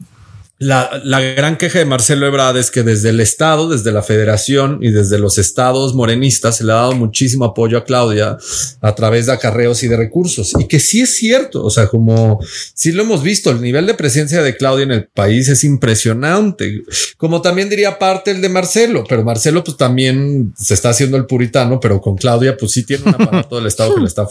[0.58, 4.78] la, la, gran queja de Marcelo Ebrard es que desde el Estado, desde la Federación
[4.80, 8.38] y desde los estados morenistas se le ha dado muchísimo apoyo a Claudia
[8.80, 10.54] a través de acarreos y de recursos.
[10.58, 12.40] Y que sí es cierto, o sea, como
[12.72, 16.84] sí lo hemos visto, el nivel de presencia de Claudia en el país es impresionante.
[17.18, 21.26] Como también diría parte el de Marcelo, pero Marcelo pues también se está haciendo el
[21.26, 24.26] puritano, pero con Claudia pues sí tiene un aparato del Estado que le está,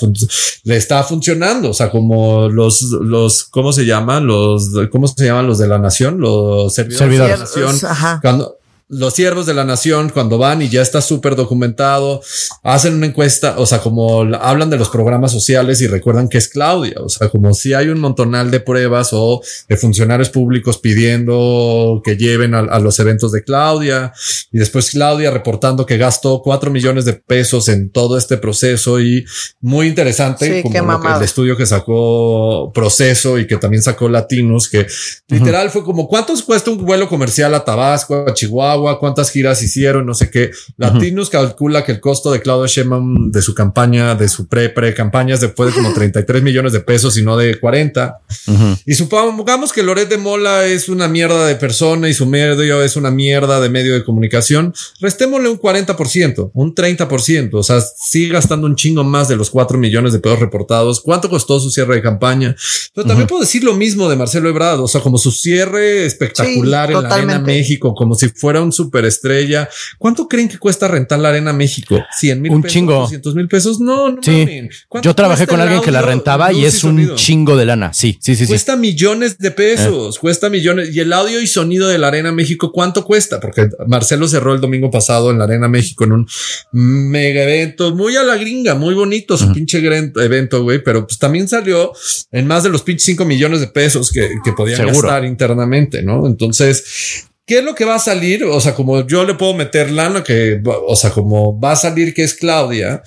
[0.63, 1.69] le está funcionando.
[1.69, 4.25] O sea, como los, los, ¿cómo se llaman?
[4.25, 6.14] Los, ¿cómo se llaman los de la nación?
[6.19, 7.81] Los servidores, servidores.
[7.81, 8.54] de cuando
[8.87, 12.21] los siervos de la nación, cuando van y ya está súper documentado,
[12.63, 16.47] hacen una encuesta, o sea, como hablan de los programas sociales y recuerdan que es
[16.49, 22.01] Claudia, o sea, como si hay un montonal de pruebas o de funcionarios públicos pidiendo
[22.03, 24.13] que lleven a, a los eventos de Claudia
[24.51, 29.25] y después Claudia reportando que gastó cuatro millones de pesos en todo este proceso y
[29.61, 34.69] muy interesante, sí, como que el estudio que sacó Proceso y que también sacó Latinos,
[34.69, 35.21] que uh -huh.
[35.27, 40.05] literal fue como cuántos cuesta un vuelo comercial a Tabasco, a Chihuahua, cuántas giras hicieron,
[40.05, 40.51] no sé qué.
[40.77, 41.31] Latinos uh -huh.
[41.31, 45.39] calcula que el costo de Claudia Sheinbaum de su campaña, de su pre pre campañas,
[45.41, 48.19] después de como 33 millones de pesos y no de 40.
[48.47, 48.77] Uh -huh.
[48.85, 52.95] Y supongamos que Loret de Mola es una mierda de persona y su medio es
[52.95, 54.73] una mierda de medio de comunicación.
[54.99, 57.59] Restémosle un 40%, un 30%.
[57.59, 61.01] O sea, sigue gastando un chingo más de los 4 millones de pesos reportados.
[61.01, 62.55] ¿Cuánto costó su cierre de campaña?
[62.93, 63.29] Pero también uh -huh.
[63.29, 64.79] puedo decir lo mismo de Marcelo Ebrard.
[64.81, 68.71] O sea, como su cierre espectacular sí, en la Arena México, como si fuera un
[68.71, 69.69] superestrella.
[69.97, 72.03] ¿Cuánto creen que cuesta rentar la Arena México?
[72.19, 72.93] 100 mil un pesos, chingo.
[73.01, 73.79] 200 mil pesos.
[73.79, 74.69] No, no sí.
[75.01, 77.93] Yo trabajé con alguien que la rentaba y es un chingo de lana.
[77.93, 78.47] Sí, sí, sí.
[78.47, 78.79] Cuesta sí.
[78.79, 80.19] millones de pesos, eh.
[80.19, 80.93] cuesta millones.
[80.95, 83.39] Y el audio y sonido de la Arena México, ¿cuánto cuesta?
[83.39, 86.27] Porque Marcelo cerró el domingo pasado en la Arena México en un
[86.71, 89.53] mega evento, muy a la gringa, muy bonito su uh -huh.
[89.53, 91.91] pinche evento, güey, pero pues también salió
[92.31, 95.01] en más de los pinches 5 millones de pesos que, que podían Seguro.
[95.01, 96.27] gastar internamente, ¿no?
[96.27, 98.43] Entonces, ¿Qué es lo que va a salir?
[98.43, 102.13] O sea, como yo le puedo meter lana que, o sea, como va a salir
[102.13, 103.03] que es Claudia.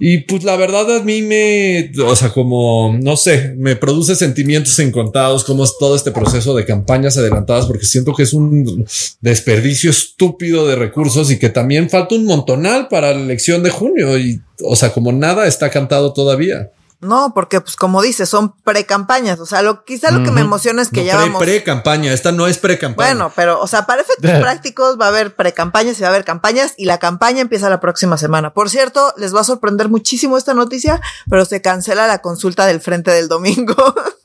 [0.00, 4.78] Y pues la verdad a mí me, o sea, como, no sé, me produce sentimientos
[4.78, 8.86] encontrados como es todo este proceso de campañas adelantadas porque siento que es un
[9.20, 14.16] desperdicio estúpido de recursos y que también falta un montonal para la elección de junio
[14.16, 16.70] y, o sea, como nada está cantado todavía.
[17.00, 19.38] No, porque pues como dices, son pre-campañas.
[19.38, 21.42] O sea, lo, quizá lo que me emociona es que no, ya pre, vamos.
[21.42, 23.10] Pre-campaña, esta no es pre-campaña.
[23.10, 26.24] Bueno, pero, o sea, para efectos prácticos va a haber pre-campañas y va a haber
[26.24, 28.52] campañas y la campaña empieza la próxima semana.
[28.52, 32.80] Por cierto, les va a sorprender muchísimo esta noticia, pero se cancela la consulta del
[32.80, 33.76] frente del domingo.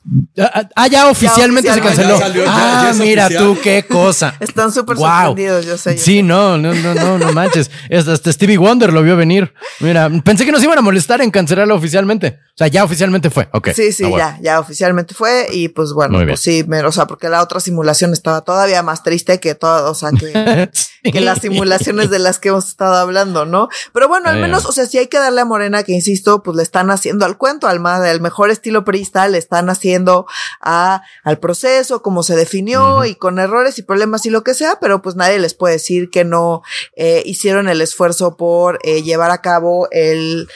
[0.76, 1.72] Ah, ya oficialmente, ya, oficialmente.
[1.72, 2.18] se canceló.
[2.18, 3.44] Ya salió, ah, mira oficial.
[3.44, 4.34] tú qué cosa.
[4.40, 5.06] Están súper wow.
[5.06, 5.96] sorprendidos, yo sé.
[5.96, 6.22] Yo sí, sé.
[6.22, 7.70] no, no, no, no, no manches.
[7.90, 9.54] Hasta Stevie Wonder lo vio venir.
[9.80, 12.38] Mira, pensé que nos iban a molestar en cancelarlo oficialmente.
[12.48, 13.48] O sea, ya oficialmente fue.
[13.52, 13.70] Ok.
[13.74, 14.24] Sí, sí, ah, bueno.
[14.24, 15.46] ya, ya oficialmente fue.
[15.50, 19.02] Y pues bueno, pues sí, me, o sea, porque la otra simulación estaba todavía más
[19.02, 20.70] triste que todo, o sea, que,
[21.12, 23.68] que las simulaciones de las que hemos estado hablando, ¿no?
[23.92, 26.56] Pero bueno, al menos, o sea, sí hay que darle a Morena que, insisto, pues
[26.56, 30.26] le están haciendo al cuento, al más, del mejor estilo perista, le están haciendo
[30.60, 34.78] a, al proceso, como se definió y con errores y problemas y lo que sea,
[34.80, 36.62] pero pues nadie les puede decir que no
[36.96, 40.48] eh, hicieron el esfuerzo por eh, llevar a cabo el,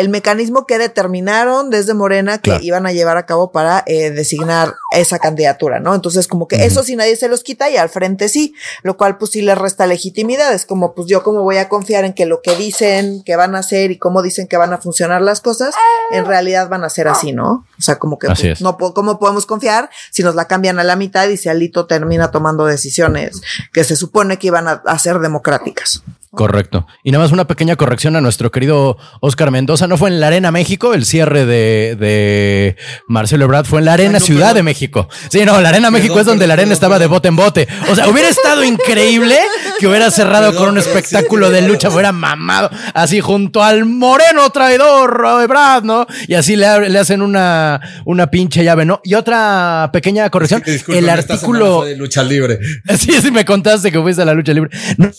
[0.00, 4.74] el mecanismo que determinaron desde Morena que iban a llevar a cabo para eh, designar
[4.92, 5.94] esa candidatura, ¿no?
[5.94, 9.18] Entonces, como que eso sí nadie se los quita y al frente sí, lo cual
[9.18, 10.54] pues sí les resta legitimidad.
[10.54, 13.54] Es como, pues yo como voy a confiar en que lo que dicen que van
[13.54, 15.74] a hacer y cómo dicen que van a funcionar las cosas,
[16.12, 17.66] en realidad van a ser así, ¿no?
[17.78, 20.96] O sea, como que pues, no cómo podemos confiar si nos la cambian a la
[20.96, 26.02] mitad y si Alito termina tomando decisiones que se supone que iban a ser democráticas.
[26.32, 26.86] Correcto.
[27.02, 29.88] Y nada más una pequeña corrección a nuestro querido Oscar Mendoza.
[29.88, 32.76] No fue en la Arena México el cierre de, de
[33.08, 35.08] Marcelo Ebrard, fue en la Arena Ciudad de México.
[35.28, 37.66] Sí, no, la Arena México es donde la arena estaba de bote en bote.
[37.90, 39.36] O sea, hubiera estado increíble
[39.80, 45.26] que hubiera cerrado con un espectáculo de lucha, hubiera mamado así junto al moreno traidor
[45.42, 46.06] Ebrard, ¿no?
[46.28, 49.00] Y así le, le hacen una, una pinche llave, ¿no?
[49.02, 50.62] Y otra pequeña corrección.
[50.88, 51.84] el artículo.
[51.84, 52.60] de lucha libre.
[53.00, 54.70] Sí, sí, me contaste que fuiste a la lucha libre.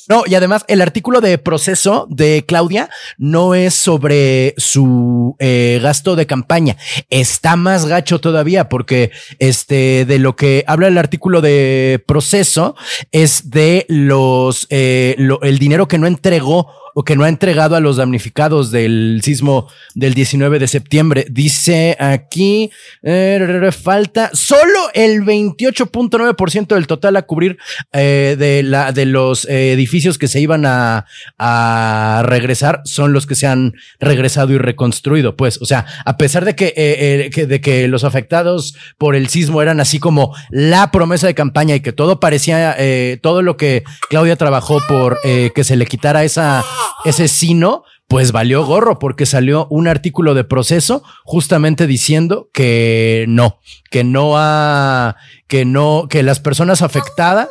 [0.08, 2.88] no y además el artículo artículo de proceso de Claudia
[3.18, 6.78] no es sobre su eh, gasto de campaña.
[7.10, 9.10] Está más gacho todavía porque
[9.40, 12.76] este de lo que habla el artículo de proceso
[13.12, 17.80] es de los eh, el dinero que no entregó o que no ha entregado a
[17.80, 21.26] los damnificados del sismo del 19 de septiembre.
[21.30, 22.72] Dice aquí,
[23.04, 27.58] eh, falta solo el 28.9% del total a cubrir
[27.94, 31.06] eh, de, la, de los eh, edificios que se iban a,
[31.38, 35.36] a, regresar son los que se han regresado y reconstruido.
[35.36, 39.62] Pues, o sea, a pesar de que, que, de que los afectados por el sismo
[39.62, 42.76] eran así como la promesa de campaña y que todo parecía,
[43.22, 46.64] todo lo que Claudia trabajó por que se le quitara esa
[47.06, 53.60] ese sino, pues valió gorro porque salió un artículo de proceso justamente diciendo que no,
[53.90, 55.16] que no ha,
[55.48, 57.50] que no, que las personas afectadas,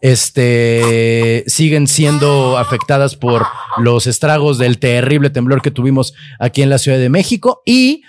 [0.00, 3.46] este, siguen siendo afectadas por
[3.78, 8.02] los estragos del terrible temblor que tuvimos aquí en la Ciudad de México y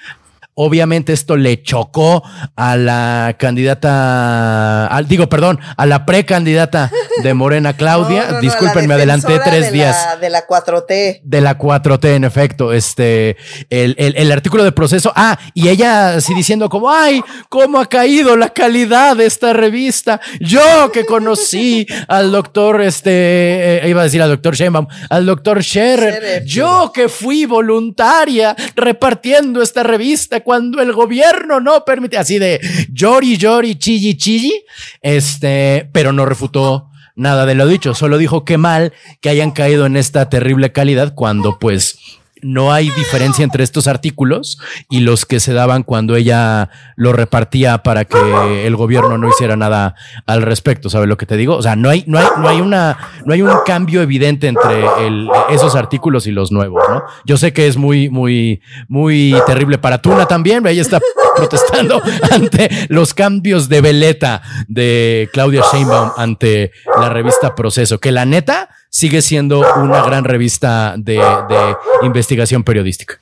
[0.62, 2.21] Obviamente esto le chocó
[2.57, 6.91] a la candidata, al, digo, perdón, a la precandidata
[7.23, 8.39] de Morena Claudia.
[8.41, 10.19] Disculpen, me adelanté tres días.
[10.19, 11.21] de la 4T.
[11.23, 12.73] De la 4T, en efecto.
[12.73, 13.38] Este,
[13.69, 15.13] el, el, artículo de proceso.
[15.15, 20.19] Ah, y ella así diciendo como, ay, cómo ha caído la calidad de esta revista.
[20.41, 25.63] Yo que conocí al doctor, este, eh, iba a decir al doctor Sheinbaum, al doctor
[25.63, 26.43] Scherer.
[26.43, 32.59] Yo que fui voluntaria repartiendo esta revista cuando el gobierno no permite, así de
[32.91, 34.65] llori, llori, chilli, chilli,
[34.99, 39.85] este, pero no refutó nada de lo dicho, solo dijo que mal que hayan caído
[39.85, 41.99] en esta terrible calidad cuando pues
[42.41, 47.84] no hay diferencia entre estos artículos y los que se daban cuando ella lo repartía
[47.84, 50.89] para que el gobierno no hiciera nada al respecto.
[50.89, 51.56] ¿Sabes lo que te digo?
[51.56, 54.86] O sea, no hay, no hay, no hay una, no hay un cambio evidente entre
[55.49, 57.04] esos artículos y los nuevos, ¿no?
[57.25, 60.65] Yo sé que es muy, muy, muy terrible para Tuna también.
[60.65, 60.99] Ella está
[61.36, 68.25] protestando ante los cambios de veleta de Claudia Sheinbaum ante la revista Proceso, que la
[68.25, 71.21] neta sigue siendo una gran revista de,
[72.02, 73.19] investigación periodística.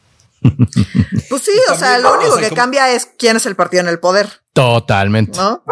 [1.29, 3.99] Pues sí, o sea, lo único que cambia es quién es el partido en el
[3.99, 4.29] poder.
[4.53, 5.37] Totalmente.
[5.37, 5.63] ¿No?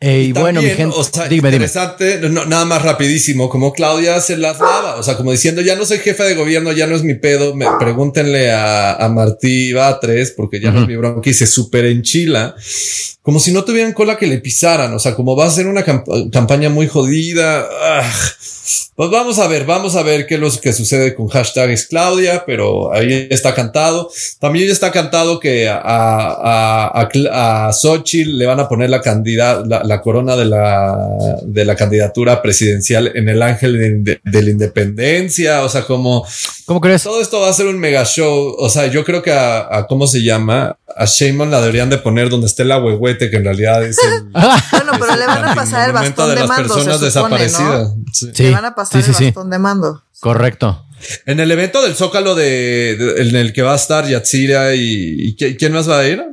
[0.00, 0.96] Y bueno, mi gente,
[1.34, 5.86] interesante, nada más rapidísimo, como Claudia se las lava, o sea, como diciendo, ya no
[5.86, 10.60] soy jefe de gobierno, ya no es mi pedo, me, pregúntenle a, Martí Batres, porque
[10.60, 12.54] ya no es mi bronca y se super enchila,
[13.22, 15.84] como si no tuvieran cola que le pisaran, o sea, como va a ser una
[15.84, 17.66] campaña muy jodida.
[17.80, 18.12] Ah,
[18.96, 21.88] pues vamos a ver, vamos a ver qué es lo que sucede con hashtag es
[21.88, 24.08] Claudia, pero ahí está cantado.
[24.38, 29.53] También está cantado que a, a, a, a Xochitl le van a poner la candidata,
[29.62, 30.96] la, corona de la,
[31.44, 35.62] de la candidatura presidencial en el ángel de, la independencia.
[35.62, 36.26] O sea, como,
[36.64, 37.02] ¿cómo crees?
[37.02, 38.54] Todo esto va a ser un mega show.
[38.58, 40.76] O sea, yo creo que a, ¿cómo se llama?
[40.96, 44.24] A Sheinbaum la deberían de poner donde esté la huehuete, que en realidad es el.
[44.30, 47.94] bueno, pero le van a pasar el bastón de, las personas desaparecidas.
[48.12, 50.02] Sí van a pasar el bastón de mando.
[50.20, 50.84] Correcto.
[51.26, 55.72] En el evento del Zócalo de, en el que va a estar Yatsira y, ¿quién
[55.72, 56.24] más va a ir?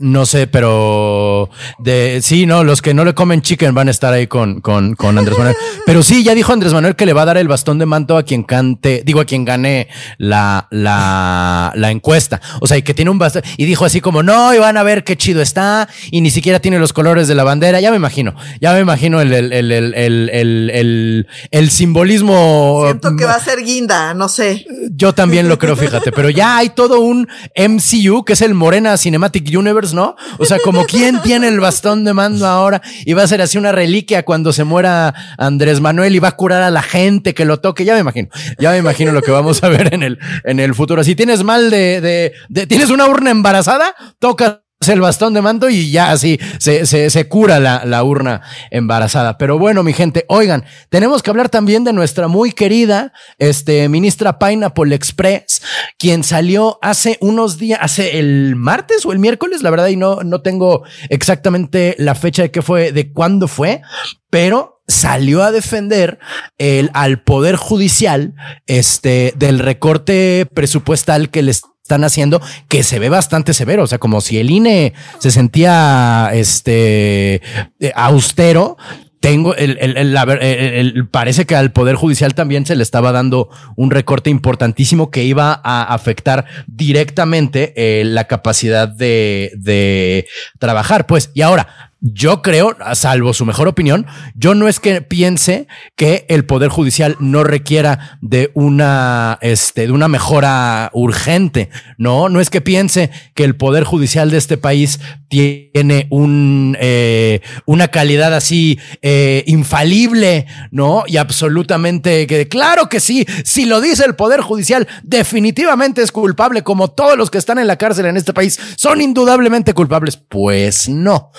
[0.00, 4.12] No sé, pero de sí, no, los que no le comen chicken van a estar
[4.12, 5.56] ahí con, con, con Andrés Manuel.
[5.86, 8.16] Pero sí, ya dijo Andrés Manuel que le va a dar el bastón de manto
[8.16, 9.88] a quien cante, digo, a quien gane
[10.18, 12.40] la, la, la encuesta.
[12.60, 13.42] O sea, y que tiene un bastón.
[13.56, 15.88] Y dijo así como, no, y van a ver qué chido está.
[16.10, 17.80] Y ni siquiera tiene los colores de la bandera.
[17.80, 22.82] Ya me imagino, ya me imagino el, el, el, el, el, el simbolismo.
[22.84, 24.66] Siento que va a ser guinda, no sé.
[24.90, 28.96] Yo también lo creo, fíjate, pero ya hay todo un MCU que es el Morena
[28.96, 30.16] Cinematic Universe, ¿no?
[30.38, 33.58] O sea, como quién tiene el bastón de mando ahora y va a ser así
[33.58, 37.44] una reliquia cuando se muera Andrés Manuel y va a curar a la gente que
[37.44, 37.84] lo toque.
[37.84, 40.74] Ya me imagino, ya me imagino lo que vamos a ver en el, en el
[40.74, 41.04] futuro.
[41.04, 45.68] Si tienes mal de, de, de tienes una urna embarazada, toca el bastón de mando
[45.68, 49.36] y ya así se, se, se cura la, la, urna embarazada.
[49.36, 54.38] Pero bueno, mi gente, oigan, tenemos que hablar también de nuestra muy querida este, ministra
[54.38, 55.62] Pineapple Express,
[55.98, 60.22] quien salió hace unos días, hace el martes o el miércoles, la verdad, y no,
[60.22, 63.82] no tengo exactamente la fecha de qué fue, de cuándo fue,
[64.30, 66.18] pero salió a defender
[66.56, 68.34] el, al Poder Judicial
[68.66, 73.84] este, del recorte presupuestal que les están haciendo que se ve bastante severo.
[73.84, 77.36] O sea, como si el INE se sentía este
[77.80, 78.76] eh, austero.
[79.20, 83.48] Tengo el, el, el, el, parece que al Poder Judicial también se le estaba dando
[83.74, 90.28] un recorte importantísimo que iba a afectar directamente eh, la capacidad de, de
[90.60, 91.06] trabajar.
[91.06, 96.26] Pues, y ahora, yo creo, salvo su mejor opinión, yo no es que piense que
[96.28, 101.70] el Poder Judicial no requiera de una, este, de una mejora urgente.
[101.96, 107.40] No, no es que piense que el Poder Judicial de este país tiene un, eh,
[107.66, 111.02] una calidad así eh, infalible, ¿no?
[111.08, 116.62] Y absolutamente que, claro que sí, si lo dice el Poder Judicial, definitivamente es culpable,
[116.62, 120.16] como todos los que están en la cárcel en este país son indudablemente culpables.
[120.16, 121.32] Pues no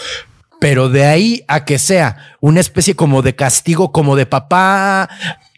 [0.59, 5.09] pero de ahí a que sea una especie como de castigo, como de papá,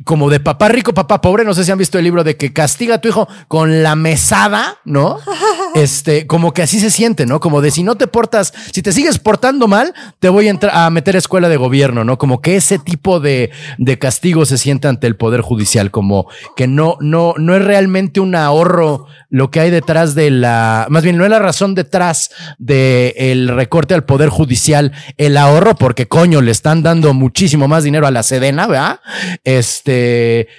[0.04, 1.44] como de papá rico, papá pobre.
[1.44, 3.96] No sé si han visto el libro de que castiga a tu hijo con la
[3.96, 5.20] mesada, ¿no?
[5.74, 7.40] Este, como que así se siente, ¿no?
[7.40, 10.76] Como de si no te portas, si te sigues portando mal, te voy a, entrar
[10.76, 12.18] a meter a escuela de gobierno, ¿no?
[12.18, 16.28] Como que ese tipo de, de castigo se siente ante el Poder Judicial, como
[16.58, 21.04] que no, no, no es realmente un ahorro lo que hay detrás de la, más
[21.04, 26.08] bien no es la razón detrás del el recorte al Poder Judicial, el ahorro, porque
[26.08, 29.00] coño, le están dando muchísimo más dinero a la Sedena, ¿verdad?
[29.46, 29.91] Este,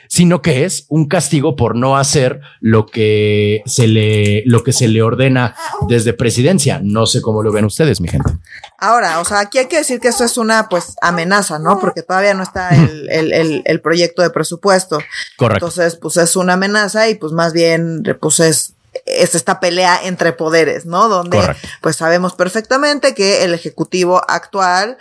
[0.08, 4.88] sino que es un castigo por no hacer lo que se le, lo que se
[4.88, 5.54] le ordena
[5.88, 6.80] desde presidencia.
[6.82, 8.32] No sé cómo lo ven ustedes, mi gente.
[8.78, 11.78] Ahora, o sea, aquí hay que decir que esto es una, pues, amenaza, ¿no?
[11.78, 14.98] Porque todavía no está el, el, el, el proyecto de presupuesto.
[15.36, 15.66] Correcto.
[15.66, 18.74] Entonces, pues es una amenaza y pues más bien, pues es
[19.06, 21.08] es esta pelea entre poderes, ¿no?
[21.08, 21.68] Donde Correcto.
[21.80, 24.98] pues sabemos perfectamente que el ejecutivo actual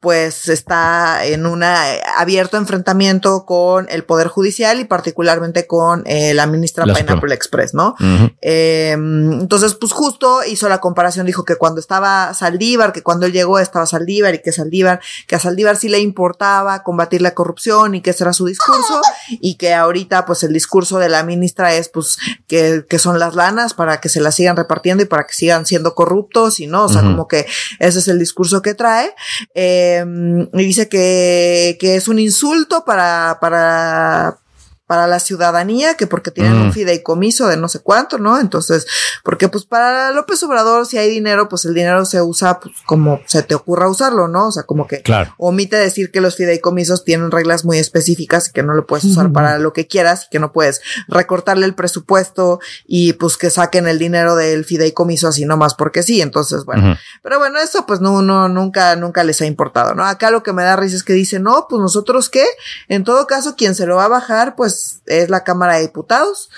[0.00, 6.46] pues está en un abierto enfrentamiento con el Poder Judicial y particularmente con eh, la
[6.46, 7.34] ministra Pineapple.
[7.34, 7.94] Express, ¿no?
[8.40, 13.32] Eh, entonces, pues justo hizo la comparación, dijo que cuando estaba Saldívar, que cuando él
[13.32, 17.94] llegó estaba Saldívar y que Saldívar, que a Saldívar sí le importaba combatir la corrupción
[17.94, 21.74] y que ese era su discurso y que ahorita pues el discurso de la ministra
[21.74, 25.26] es pues que, que son las lanas para que se las sigan repartiendo y para
[25.26, 27.46] que sigan siendo corruptos y no, o sea, como que
[27.78, 29.14] ese es el discurso que trae.
[29.54, 30.04] Eh,
[30.52, 34.38] y dice que, que es un insulto para, para,
[34.86, 36.62] para la ciudadanía, que porque tienen Mm.
[36.66, 38.38] un fideicomiso de no sé cuánto, ¿no?
[38.38, 38.86] Entonces,
[39.22, 43.20] porque pues para López Obrador, si hay dinero, pues el dinero se usa pues como
[43.26, 44.48] se te ocurra usarlo, ¿no?
[44.48, 45.34] O sea, como que Claro.
[45.38, 49.32] omite decir que los fideicomisos tienen reglas muy específicas y que no lo puedes usar
[49.32, 53.86] para lo que quieras y que no puedes recortarle el presupuesto y pues que saquen
[53.88, 56.20] el dinero del fideicomiso así nomás porque sí.
[56.20, 60.04] Entonces, bueno, pero bueno, eso pues no, no, nunca, nunca les ha importado, ¿no?
[60.04, 62.44] Acá lo que me da risa es que dicen, no, pues nosotros qué,
[62.88, 64.73] en todo caso, quien se lo va a bajar, pues
[65.06, 66.50] es la Cámara de Diputados.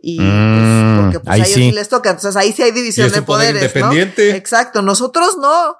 [0.00, 1.62] Y Mm, pues, porque pues ahí a ellos sí.
[1.70, 3.74] sí les toca, entonces ahí sí hay división de poder poderes.
[3.74, 3.80] ¿no?
[3.92, 4.36] independiente.
[4.36, 5.76] Exacto, nosotros no.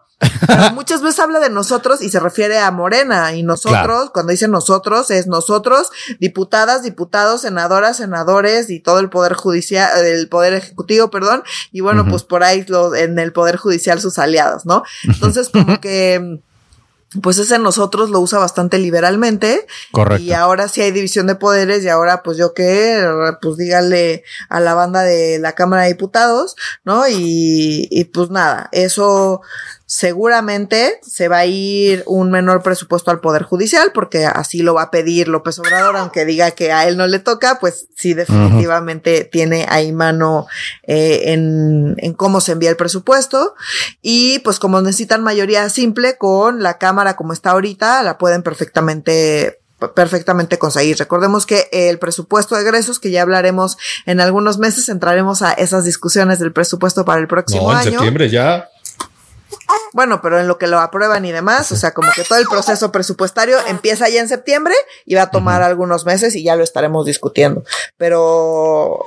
[0.46, 4.10] Pero muchas veces habla de nosotros y se refiere a Morena y nosotros, Claro.
[4.14, 10.28] cuando dice nosotros, es nosotros, diputadas, diputados, senadoras, senadores y todo el poder judicial, el
[10.30, 14.64] poder ejecutivo, perdón, y bueno, pues por ahí lo, en el poder judicial sus aliados,
[14.64, 14.84] ¿no?
[15.02, 16.40] Entonces, como que,
[17.22, 20.22] pues ese nosotros lo usa bastante liberalmente Correcto.
[20.22, 23.06] y ahora sí hay división de poderes y ahora pues yo qué,
[23.40, 27.06] pues dígale a la banda de la Cámara de Diputados, ¿no?
[27.08, 29.42] Y, y pues nada, eso
[29.86, 34.82] seguramente se va a ir un menor presupuesto al Poder Judicial, porque así lo va
[34.82, 39.24] a pedir López Obrador, aunque diga que a él no le toca, pues sí, definitivamente
[39.24, 40.46] tiene ahí mano
[40.84, 43.54] eh, en, en cómo se envía el presupuesto.
[44.00, 49.60] Y pues como necesitan mayoría simple con la Cámara como está ahorita, la pueden perfectamente
[49.94, 50.96] perfectamente conseguir.
[50.96, 53.76] Recordemos que el presupuesto de egresos, que ya hablaremos
[54.06, 58.30] en algunos meses, entraremos a esas discusiones del presupuesto para el próximo no, en septiembre
[58.30, 58.70] ya.
[59.92, 62.46] Bueno, pero en lo que lo aprueban y demás, o sea, como que todo el
[62.46, 64.74] proceso presupuestario empieza ya en septiembre
[65.06, 67.64] y va a tomar algunos meses y ya lo estaremos discutiendo.
[67.96, 69.04] Pero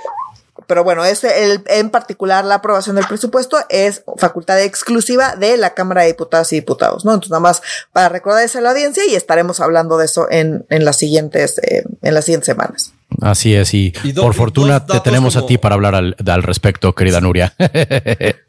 [0.68, 5.74] pero bueno, este, el, en particular la aprobación del presupuesto es facultad exclusiva de la
[5.74, 7.14] Cámara de Diputadas y Diputados, ¿no?
[7.14, 7.62] Entonces, nada más
[7.94, 11.58] para recordar eso a la audiencia y estaremos hablando de eso en, en las siguientes,
[11.60, 12.94] eh, en las siguientes semanas.
[13.22, 17.22] Así es, y, por fortuna te tenemos a ti para hablar al, al respecto, querida
[17.22, 17.56] Nuria.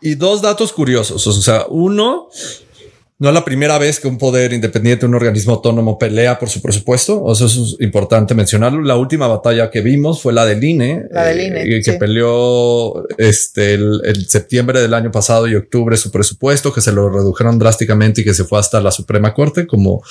[0.00, 1.26] Y dos datos curiosos.
[1.26, 2.28] O sea, uno,
[3.18, 6.60] no es la primera vez que un poder independiente, un organismo autónomo pelea por su
[6.60, 7.22] presupuesto.
[7.24, 8.82] O sea, eso es importante mencionarlo.
[8.82, 11.92] La última batalla que vimos fue la del INE, La del INE, que sí.
[11.98, 17.08] peleó este el, el septiembre del año pasado y octubre su presupuesto, que se lo
[17.08, 20.02] redujeron drásticamente y que se fue hasta la Suprema Corte, como,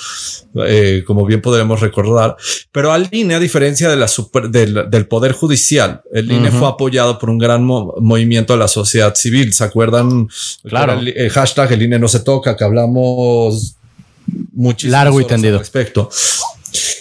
[0.66, 2.36] eh, como bien podremos recordar.
[2.72, 6.66] Pero al INE, a diferencia de la super- del, del Poder Judicial, el INE fue
[6.66, 9.52] apoyado por un gran mo- movimiento de la sociedad civil.
[9.52, 10.28] ¿Se acuerdan?
[10.64, 10.94] Claro.
[10.94, 12.95] El, el hashtag el INE no se toca, que hablamos
[14.52, 15.58] muchísimo Largo y horas al tendido.
[15.58, 16.10] respecto.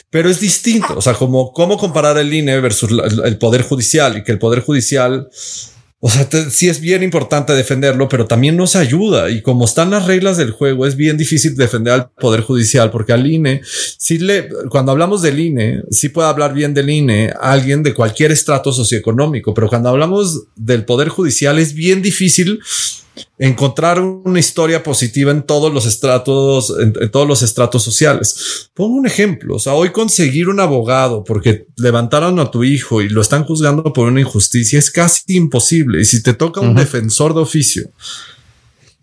[0.09, 0.95] Pero es distinto.
[0.97, 4.39] O sea, como cómo comparar el INE versus la- el, Poder Judicial y que el
[4.39, 5.27] Poder Judicial,
[5.99, 9.29] o sea, te- sí es bien importante defenderlo, pero también nos ayuda.
[9.29, 13.11] Y como están las reglas del juego, es bien difícil defender al Poder Judicial porque
[13.11, 13.61] al INE,
[13.97, 18.31] sí le, cuando hablamos del INE, sí puede hablar bien del INE alguien de cualquier
[18.31, 22.59] estrato socioeconómico, pero cuando hablamos del Poder Judicial es bien difícil
[23.37, 28.69] encontrar una historia positiva en todos los estratos, en, en todos los estratos sociales.
[28.73, 29.55] Pongo un ejemplo.
[29.55, 33.93] O sea, hoy conseguir un abogado porque levantaron a tu hijo y lo están juzgando
[33.93, 36.01] por una injusticia es casi imposible.
[36.01, 37.89] Y si te toca un defensor de oficio,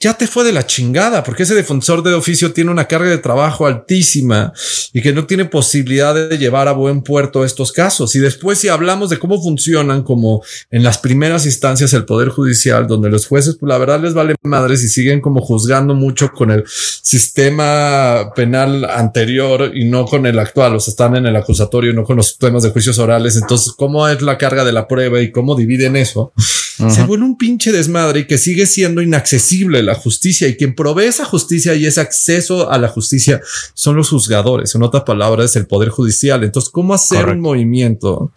[0.03, 3.19] ya te fue de la chingada, porque ese defensor de oficio tiene una carga de
[3.19, 4.53] trabajo altísima
[4.93, 8.17] y que no tiene posibilidad de llevar a buen puerto estos casos.
[8.17, 10.43] Y después, si hablamos de cómo funcionan, como
[10.73, 14.35] en las primeras instancias el Poder Judicial, donde los jueces, pues la verdad les vale
[14.43, 20.41] madres y siguen como juzgando mucho con el sistema penal anterior y no con el
[20.41, 20.75] actual.
[20.75, 23.37] O sea, están en el acusatorio no con los temas de juicios orales.
[23.37, 26.33] Entonces, ¿cómo es la carga de la prueba y cómo dividen eso?
[26.77, 31.05] Se vuelve un pinche desmadre y que sigue siendo inaccesible la justicia y quien provee
[31.05, 33.41] esa justicia y ese acceso a la justicia
[33.75, 34.75] son los juzgadores.
[34.75, 36.45] En otras palabras, el poder judicial.
[36.45, 37.37] Entonces, ¿cómo hacer Correcto.
[37.37, 38.33] un movimiento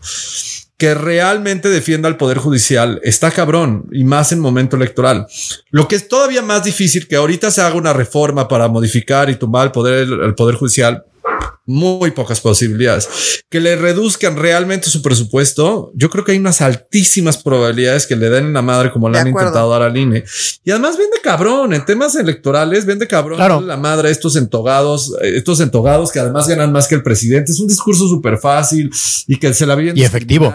[0.78, 3.00] que realmente defienda al poder judicial?
[3.04, 5.28] Está cabrón y más en momento electoral.
[5.70, 9.36] Lo que es todavía más difícil que ahorita se haga una reforma para modificar y
[9.36, 11.06] tumbar el poder, el poder judicial.
[11.68, 13.10] Muy pocas posibilidades
[13.50, 15.92] que le reduzcan realmente su presupuesto.
[15.96, 19.18] Yo creo que hay unas altísimas probabilidades que le den en la madre como le
[19.18, 19.48] han acuerdo.
[19.50, 20.24] intentado dar al INE.
[20.64, 23.62] Y además vende cabrón en temas electorales, vende cabrón Claro.
[23.62, 27.52] la madre a estos entogados, eh, estos entogados que además ganan más que el presidente.
[27.52, 28.92] Es un discurso súper fácil
[29.28, 30.54] y que se la vienen Y efectivo.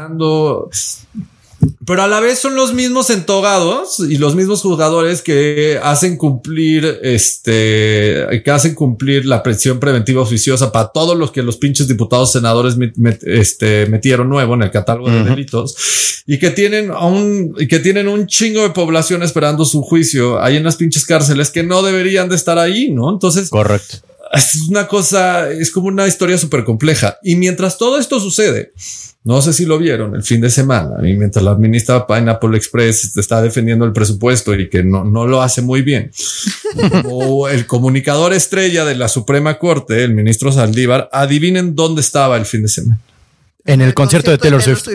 [1.87, 7.01] Pero a la vez son los mismos entogados y los mismos jugadores que hacen cumplir
[7.03, 12.33] este, que hacen cumplir la presión preventiva oficiosa para todos los que los pinches diputados
[12.33, 17.07] senadores met- met- este, metieron nuevo en el catálogo de delitos y que tienen a
[17.07, 21.05] un, y que tienen un chingo de población esperando su juicio ahí en las pinches
[21.05, 23.11] cárceles que no deberían de estar ahí, ¿no?
[23.11, 23.99] Entonces, Correcto.
[24.33, 27.19] Es una cosa, es como una historia súper compleja.
[27.23, 28.73] Y mientras todo esto sucede,
[29.25, 33.17] no sé si lo vieron el fin de semana, y mientras la ministra Pineapple Express
[33.17, 36.11] está defendiendo el presupuesto y que no, no lo hace muy bien,
[37.05, 42.47] o el comunicador estrella de la Suprema Corte, el ministro Saldívar, adivinen dónde estaba el
[42.47, 43.01] fin de semana.
[43.67, 44.87] En el concierto de Taylor Swift.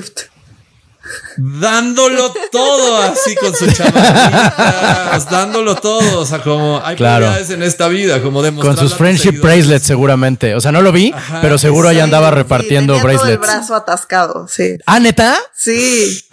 [1.37, 6.19] Dándolo todo así con su chamarritas, dándolo todo.
[6.21, 7.25] O sea, como hay Claro.
[7.25, 10.55] prioridades en esta vida, como Con demostrar sus friendship bracelets, seguramente.
[10.55, 13.17] O sea, no lo vi, Ajá, pero seguro ahí sí, andaba Sí, repartiendo todo el
[13.17, 13.41] bracelets.
[13.41, 14.77] brazo atascado, sí.
[14.85, 15.35] Ah, neta.
[15.53, 16.25] Sí.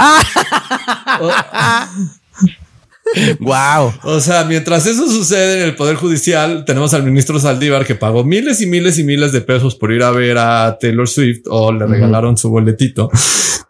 [3.40, 3.92] Wow.
[4.04, 8.24] O sea, mientras eso sucede en el Poder Judicial, tenemos al ministro Saldívar que pagó
[8.24, 11.72] miles y miles y miles de pesos por ir a ver a Taylor Swift o
[11.72, 13.10] le regalaron su boletito.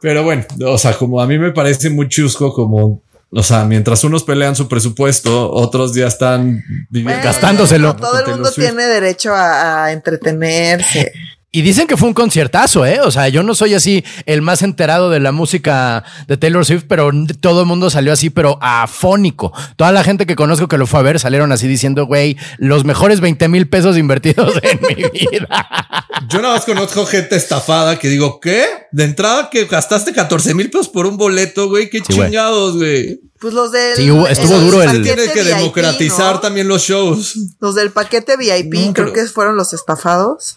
[0.01, 4.03] Pero bueno, o sea, como a mí me parece muy chusco, como, o sea, mientras
[4.05, 7.23] unos pelean su presupuesto, otros ya están viviendo.
[7.25, 7.97] Gastándoselo.
[7.97, 8.67] Todo el mundo Swift.
[8.67, 11.13] tiene derecho a, a entretenerse.
[11.55, 13.03] Y dicen que fue un conciertazo, ¿eh?
[13.03, 16.85] O sea, yo no soy así el más enterado de la música de Taylor Swift,
[16.89, 17.11] pero
[17.43, 19.53] todo el mundo salió así, pero afónico.
[19.77, 22.87] Toda la gente que conozco que lo fue a ver salieron así diciendo, güey, los
[22.87, 25.69] mejores 20 mil pesos invertidos en mi vida.
[26.31, 28.65] Yo nada más conozco gente estafada que digo, ¿qué?
[28.91, 33.21] De entrada que gastaste 14 mil pesos por un boleto, güey, qué chingados, güey.
[33.39, 33.97] Pues los del.
[33.97, 35.03] Sí, estuvo duro el.
[35.03, 37.37] Tienes que democratizar también los shows.
[37.61, 40.57] Los del paquete VIP, creo que fueron los estafados.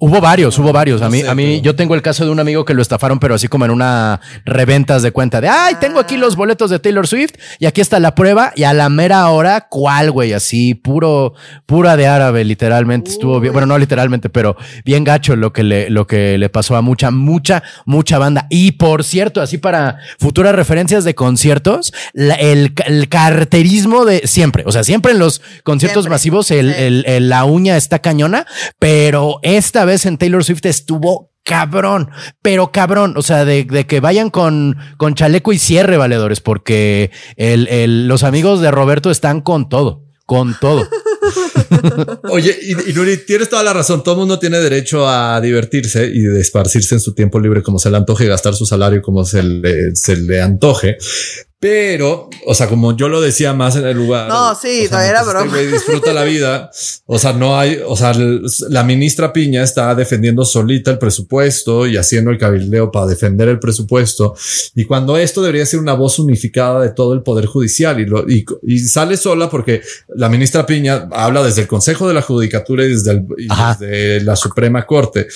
[0.00, 1.00] Hubo varios, hubo varios.
[1.00, 3.36] A mí, a mí, yo tengo el caso de un amigo que lo estafaron, pero
[3.36, 7.06] así como en una reventas de cuenta de ay, tengo aquí los boletos de Taylor
[7.06, 8.52] Swift y aquí está la prueba.
[8.56, 10.32] Y a la mera hora, ¿cuál, güey?
[10.32, 11.34] Así, puro,
[11.66, 13.12] pura de árabe, literalmente.
[13.12, 16.74] Estuvo bien, bueno, no literalmente, pero bien gacho lo que le, lo que le pasó
[16.74, 18.46] a mucha, mucha, mucha banda.
[18.50, 22.74] Y por cierto, así para futuras referencias de conciertos, el,
[23.08, 28.46] carterismo de siempre, o sea, siempre en los conciertos masivos, el, la uña está cañona,
[28.78, 32.10] pero es esta vez en Taylor Swift estuvo cabrón,
[32.42, 34.76] pero cabrón, o sea, de, que vayan con,
[35.14, 40.88] chaleco y cierre, valedores, porque los amigos de Roberto están con todo, con todo.
[42.30, 44.02] Oye, y, Nuri, tienes toda la razón.
[44.02, 47.78] Todo el mundo tiene derecho a divertirse y de esparcirse en su tiempo libre como
[47.78, 50.96] se le antoje, gastar su salario como se le antoje.
[51.60, 54.28] Pero, o sea, como yo lo decía más en el lugar.
[54.28, 55.58] No, sí, no era este broma.
[55.58, 56.70] disfruta la vida.
[57.04, 58.14] O sea, no hay, o sea,
[58.70, 63.58] la ministra Piña está defendiendo solita el presupuesto y haciendo el cabildeo para defender el
[63.58, 64.34] presupuesto.
[64.74, 68.26] Y cuando esto debería ser una voz unificada de todo el poder judicial y, lo,
[68.26, 69.82] y, y sale sola porque
[70.16, 73.26] la ministra Piña habla desde el Consejo de la Judicatura y desde, el,
[73.78, 75.26] desde la Suprema Corte.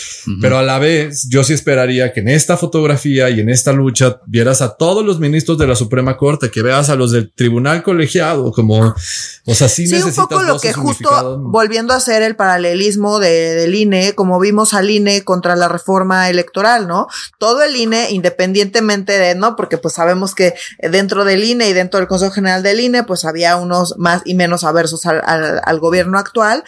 [0.41, 4.23] Pero a la vez, yo sí esperaría que en esta fotografía y en esta lucha
[4.27, 7.83] vieras a todos los ministros de la Suprema Corte, que veas a los del tribunal
[7.83, 8.95] colegiado, como,
[9.47, 13.55] o sea, sí, sí un poco lo que justo volviendo a hacer el paralelismo de,
[13.55, 17.09] del INE, como vimos al INE contra la reforma electoral, ¿no?
[17.39, 19.57] Todo el INE, independientemente de, ¿no?
[19.57, 23.25] Porque pues sabemos que dentro del INE y dentro del Consejo General del INE, pues
[23.25, 26.65] había unos más y menos aversos al, al, gobierno actual.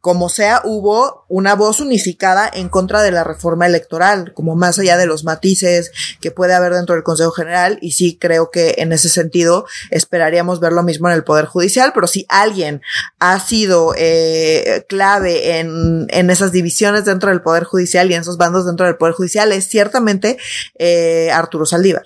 [0.00, 4.96] Como sea, hubo una voz unificada en contra de la reforma electoral, como más allá
[4.96, 8.92] de los matices que puede haber dentro del Consejo General, y sí creo que en
[8.92, 12.82] ese sentido esperaríamos ver lo mismo en el Poder Judicial, pero si alguien
[13.18, 18.36] ha sido eh, clave en, en, esas divisiones dentro del Poder Judicial y en esos
[18.36, 20.38] bandos dentro del Poder Judicial es ciertamente
[20.78, 22.04] eh, Arturo Saldívar.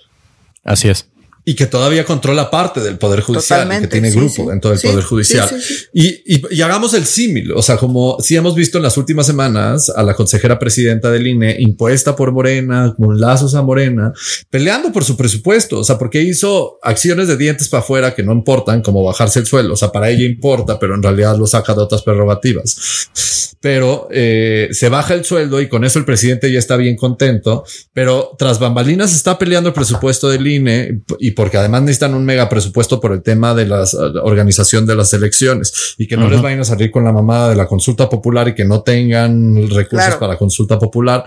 [0.65, 1.09] Así es
[1.49, 5.05] y que todavía controla parte del Poder Judicial y que tiene grupo dentro del Poder
[5.05, 5.49] Judicial.
[5.95, 9.89] Y, y, hagamos el símil, o sea, como si hemos visto en las últimas semanas
[9.95, 14.13] a la consejera presidenta del INE impuesta por Morena, con lazos a Morena,
[14.51, 18.33] peleando por su presupuesto, o sea, porque hizo acciones de dientes para afuera que no
[18.33, 21.75] importan, como bajarse el suelo, o sea, para ella importa, pero en realidad lo saca
[21.75, 23.07] de otras prerrogativas.
[23.61, 27.65] Pero eh, se baja el sueldo y con eso el presidente ya está bien contento,
[27.93, 32.49] pero tras bambalinas está peleando el presupuesto del INE y porque además necesitan un mega
[32.49, 33.85] presupuesto por el tema de la
[34.23, 37.57] organización de las elecciones y que no les vayan a salir con la mamada de
[37.57, 41.25] la consulta popular y que no tengan recursos para consulta popular.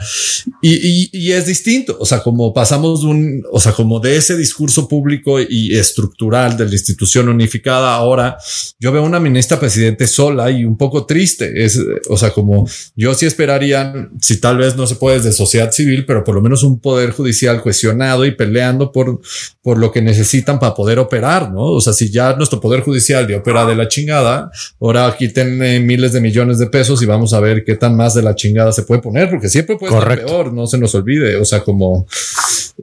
[0.61, 1.95] Y, y, es distinto.
[1.99, 6.57] O sea, como pasamos de un, o sea, como de ese discurso público y estructural
[6.57, 8.37] de la institución unificada, ahora
[8.79, 11.63] yo veo una ministra presidente sola y un poco triste.
[11.63, 11.79] Es,
[12.09, 16.05] o sea, como yo sí esperaría, si tal vez no se puede desde sociedad civil,
[16.05, 19.21] pero por lo menos un poder judicial cuestionado y peleando por,
[19.61, 21.63] por lo que necesitan para poder operar, ¿no?
[21.63, 26.13] O sea, si ya nuestro poder judicial de opera de la chingada, ahora quiten miles
[26.13, 28.83] de millones de pesos y vamos a ver qué tan más de la chingada se
[28.83, 31.37] puede poner, porque siempre puede ser peor, no se nos olvide.
[31.37, 32.07] O sea, como,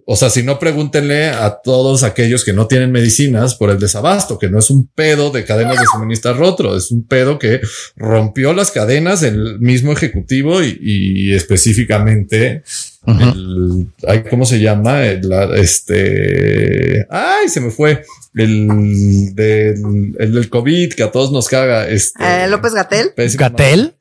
[0.04, 4.38] o sea, si no pregúntenle a todos aquellos que no tienen medicinas por el desabasto,
[4.38, 7.60] que no es un pedo de cadenas de suministrar otro, es un pedo que
[7.96, 12.62] rompió las cadenas el mismo ejecutivo y, y específicamente
[13.06, 15.04] el, ay, ¿cómo se llama?
[15.04, 18.04] El, este, ay, se me fue.
[18.34, 21.88] El del, el del COVID que a todos nos caga.
[21.88, 23.12] Este, eh, López Gatel.
[23.16, 23.94] Gatel.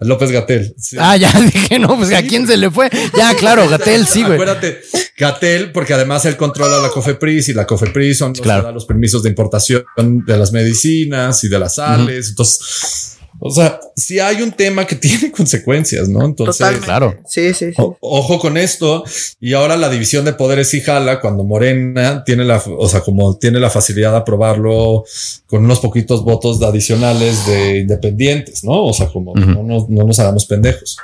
[0.00, 0.74] López Gatel.
[0.98, 2.88] Ah, ya dije, no, pues a quién se le fue.
[3.16, 4.34] Ya, claro, Gatel, sí, güey.
[4.34, 4.80] Acuérdate,
[5.18, 9.22] Gatel, porque además él controla la COFEPRIS y la COFEPRIS son los da los permisos
[9.22, 9.84] de importación
[10.26, 12.30] de las medicinas y de las sales.
[12.30, 16.24] Entonces, o sea, si hay un tema que tiene consecuencias, ¿no?
[16.24, 17.16] Entonces, claro.
[17.26, 17.74] Sí, sí, sí.
[17.76, 19.04] ojo con esto.
[19.40, 23.36] Y ahora la división de poderes sí jala cuando Morena tiene la, o sea, como
[23.38, 25.04] tiene la facilidad de aprobarlo
[25.46, 28.84] con unos poquitos votos adicionales de independientes, ¿no?
[28.84, 30.98] O sea, como no, no nos hagamos pendejos.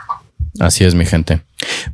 [0.61, 1.41] Así es, mi gente.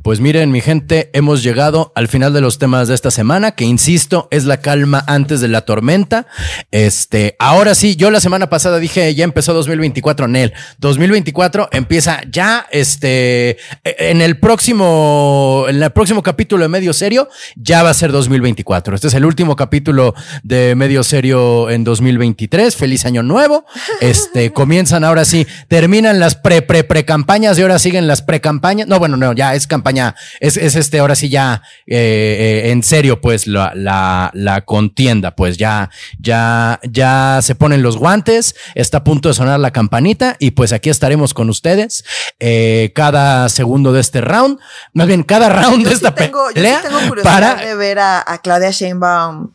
[0.01, 3.63] Pues miren, mi gente, hemos llegado al final de los temas de esta semana, que
[3.63, 6.27] insisto, es la calma antes de la tormenta.
[6.71, 10.53] Este, ahora sí, yo la semana pasada dije, ya empezó 2024 en él.
[10.77, 17.81] 2024 empieza ya, este, en el próximo, en el próximo capítulo de Medio Serio, ya
[17.81, 18.95] va a ser 2024.
[18.95, 20.13] Este es el último capítulo
[20.43, 22.75] de Medio Serio en 2023.
[22.75, 23.65] Feliz año nuevo.
[24.01, 28.41] Este, comienzan ahora sí, terminan las pre, pre, pre campañas y ahora siguen las pre
[28.41, 28.87] campañas.
[28.87, 32.83] No, bueno, no, ya es campaña, es, es este, ahora sí ya, eh, eh, en
[32.83, 35.89] serio, pues la, la, la contienda, pues ya,
[36.19, 40.73] ya, ya se ponen los guantes, está a punto de sonar la campanita y pues
[40.73, 42.05] aquí estaremos con ustedes
[42.39, 44.59] eh, cada segundo de este round,
[44.93, 47.99] más bien cada round de esta tengo, pelea yo sí tengo curiosidad para de ver
[47.99, 49.51] a, a Claudia Sheinbaum,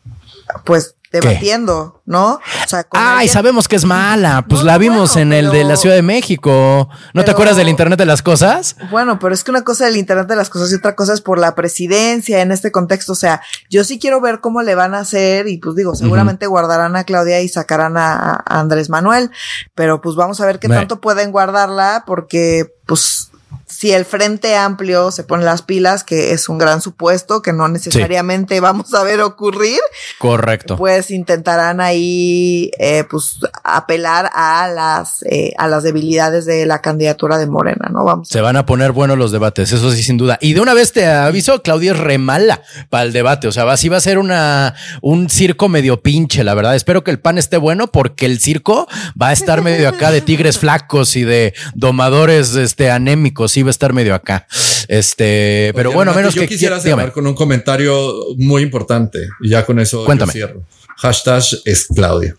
[0.65, 2.35] pues debatiendo, ¿no?
[2.35, 4.45] O sea, Ay, sabemos que es mala.
[4.47, 6.89] Pues la vimos en el de la Ciudad de México.
[7.13, 8.77] ¿No te acuerdas del Internet de las Cosas?
[8.89, 11.21] Bueno, pero es que una cosa del Internet de las Cosas y otra cosa es
[11.21, 13.11] por la presidencia en este contexto.
[13.11, 16.47] O sea, yo sí quiero ver cómo le van a hacer y pues digo, seguramente
[16.47, 19.31] guardarán a Claudia y sacarán a, Andrés Manuel,
[19.75, 23.30] pero pues vamos a ver qué tanto pueden guardarla porque pues
[23.71, 27.67] si el Frente Amplio se pone las pilas, que es un gran supuesto que no
[27.69, 29.79] necesariamente vamos a ver ocurrir.
[30.19, 30.75] Correcto.
[30.75, 37.37] Pues intentarán ahí, eh, pues, apelar a las, eh, a las debilidades de la candidatura
[37.37, 38.03] de Morena, ¿no?
[38.03, 38.27] Vamos.
[38.27, 40.37] Se van a poner buenos los debates, eso sí, sin duda.
[40.41, 43.47] Y de una vez te aviso, Claudia es re mala para el debate.
[43.47, 46.75] O sea, así va a ser una, un circo medio pinche, la verdad.
[46.75, 48.87] Espero que el pan esté bueno porque el circo
[49.19, 53.71] va a estar medio acá de tigres flacos y de domadores, este, anémicos iba a
[53.71, 54.47] estar medio acá.
[54.87, 59.65] Este, pero bueno, menos yo que quisiera cerrar con un comentario muy importante y ya
[59.65, 60.33] con eso Cuéntame.
[60.33, 60.63] cierro.
[61.01, 62.37] Hashtag es Claudio.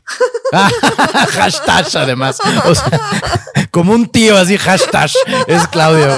[1.33, 2.39] hashtag además.
[2.65, 3.01] O sea,
[3.73, 5.11] como un tío así, hashtag
[5.47, 6.07] es Claudio.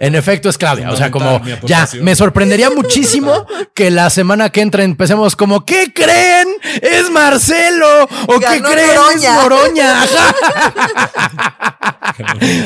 [0.00, 0.90] en efecto es Claudia.
[0.90, 5.92] O sea, como ya me sorprendería muchísimo que la semana que entra empecemos como, ¿qué
[5.92, 6.46] creen?
[6.80, 8.04] Es Marcelo.
[8.28, 9.00] ¿O qué creen?
[9.20, 10.02] Es Moroña.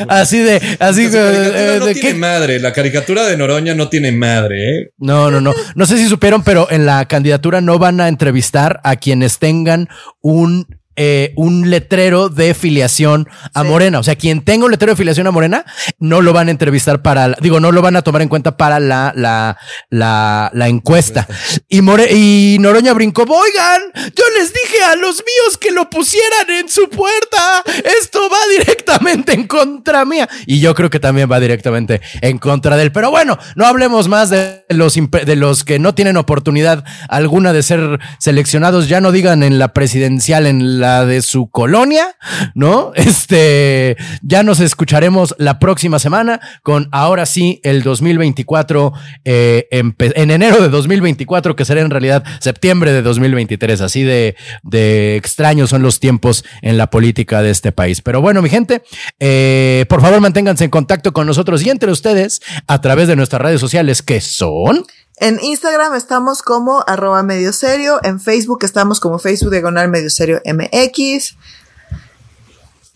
[0.07, 2.59] así de, así de, no tiene madre.
[2.59, 4.69] La caricatura de Noroña no tiene madre.
[4.69, 4.91] ¿eh?
[4.97, 5.53] No, no, no.
[5.73, 9.89] No sé si supieron, pero en la candidatura no van a entrevistar a quienes tengan
[10.21, 13.99] un eh, un letrero de filiación a Morena.
[13.99, 15.65] O sea, quien tenga un letrero de filiación a Morena,
[15.99, 18.79] no lo van a entrevistar para, digo, no lo van a tomar en cuenta para
[18.79, 19.57] la, la,
[19.89, 21.27] la, la encuesta.
[21.67, 23.81] Y, More, y Noroña brincó, oigan,
[24.15, 27.63] yo les dije a los míos que lo pusieran en su puerta.
[27.99, 30.29] Esto va directamente en contra mía.
[30.45, 32.91] Y yo creo que también va directamente en contra de él.
[32.91, 37.63] Pero bueno, no hablemos más de los, de los que no tienen oportunidad alguna de
[37.63, 38.87] ser seleccionados.
[38.87, 42.15] Ya no digan en la presidencial, en la de su colonia,
[42.53, 42.91] ¿no?
[42.95, 49.95] Este, ya nos escucharemos la próxima semana con ahora sí el 2024, eh, en,
[50.31, 53.81] enero de 2024, que será en realidad septiembre de 2023.
[53.81, 58.01] Así de, de extraños son los tiempos en la política de este país.
[58.01, 58.83] Pero bueno, mi gente,
[59.19, 63.41] eh, por favor manténganse en contacto con nosotros y entre ustedes a través de nuestras
[63.41, 64.85] redes sociales que son...
[65.17, 67.99] En Instagram estamos como arroba medio serio.
[68.03, 71.35] En Facebook estamos como Facebook diagonal medio serio MX.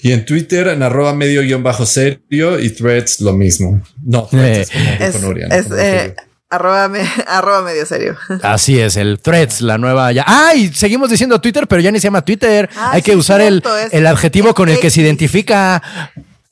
[0.02, 3.82] Y en Twitter en arroba medio guion bajo serio y threads lo mismo.
[4.04, 6.16] No, threads es, es, eh,
[6.50, 8.18] arroba, medio serio.
[8.42, 10.24] Así es, el threads, la nueva ya.
[10.26, 10.72] ¡Ay!
[10.74, 12.70] Seguimos diciendo Twitter, pero ya ni se llama Twitter.
[12.76, 13.62] Ah, Hay que usar el,
[13.92, 15.82] el adjetivo con el que se identifica.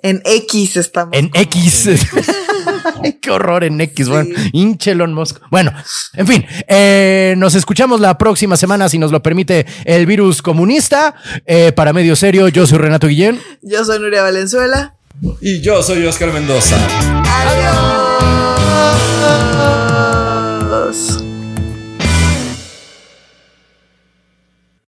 [0.01, 1.17] En X estamos.
[1.17, 1.89] En X.
[3.21, 5.39] qué horror en X, bueno, hinche Elon Musk.
[5.49, 5.71] Bueno,
[6.13, 11.15] en fin, eh, nos escuchamos la próxima semana, si nos lo permite el virus comunista.
[11.45, 13.39] Eh, para Medio Serio, yo soy Renato Guillén.
[13.61, 14.93] Yo soy Nuria Valenzuela.
[15.41, 16.77] Y yo soy Oscar Mendoza.
[20.69, 21.26] Adiós.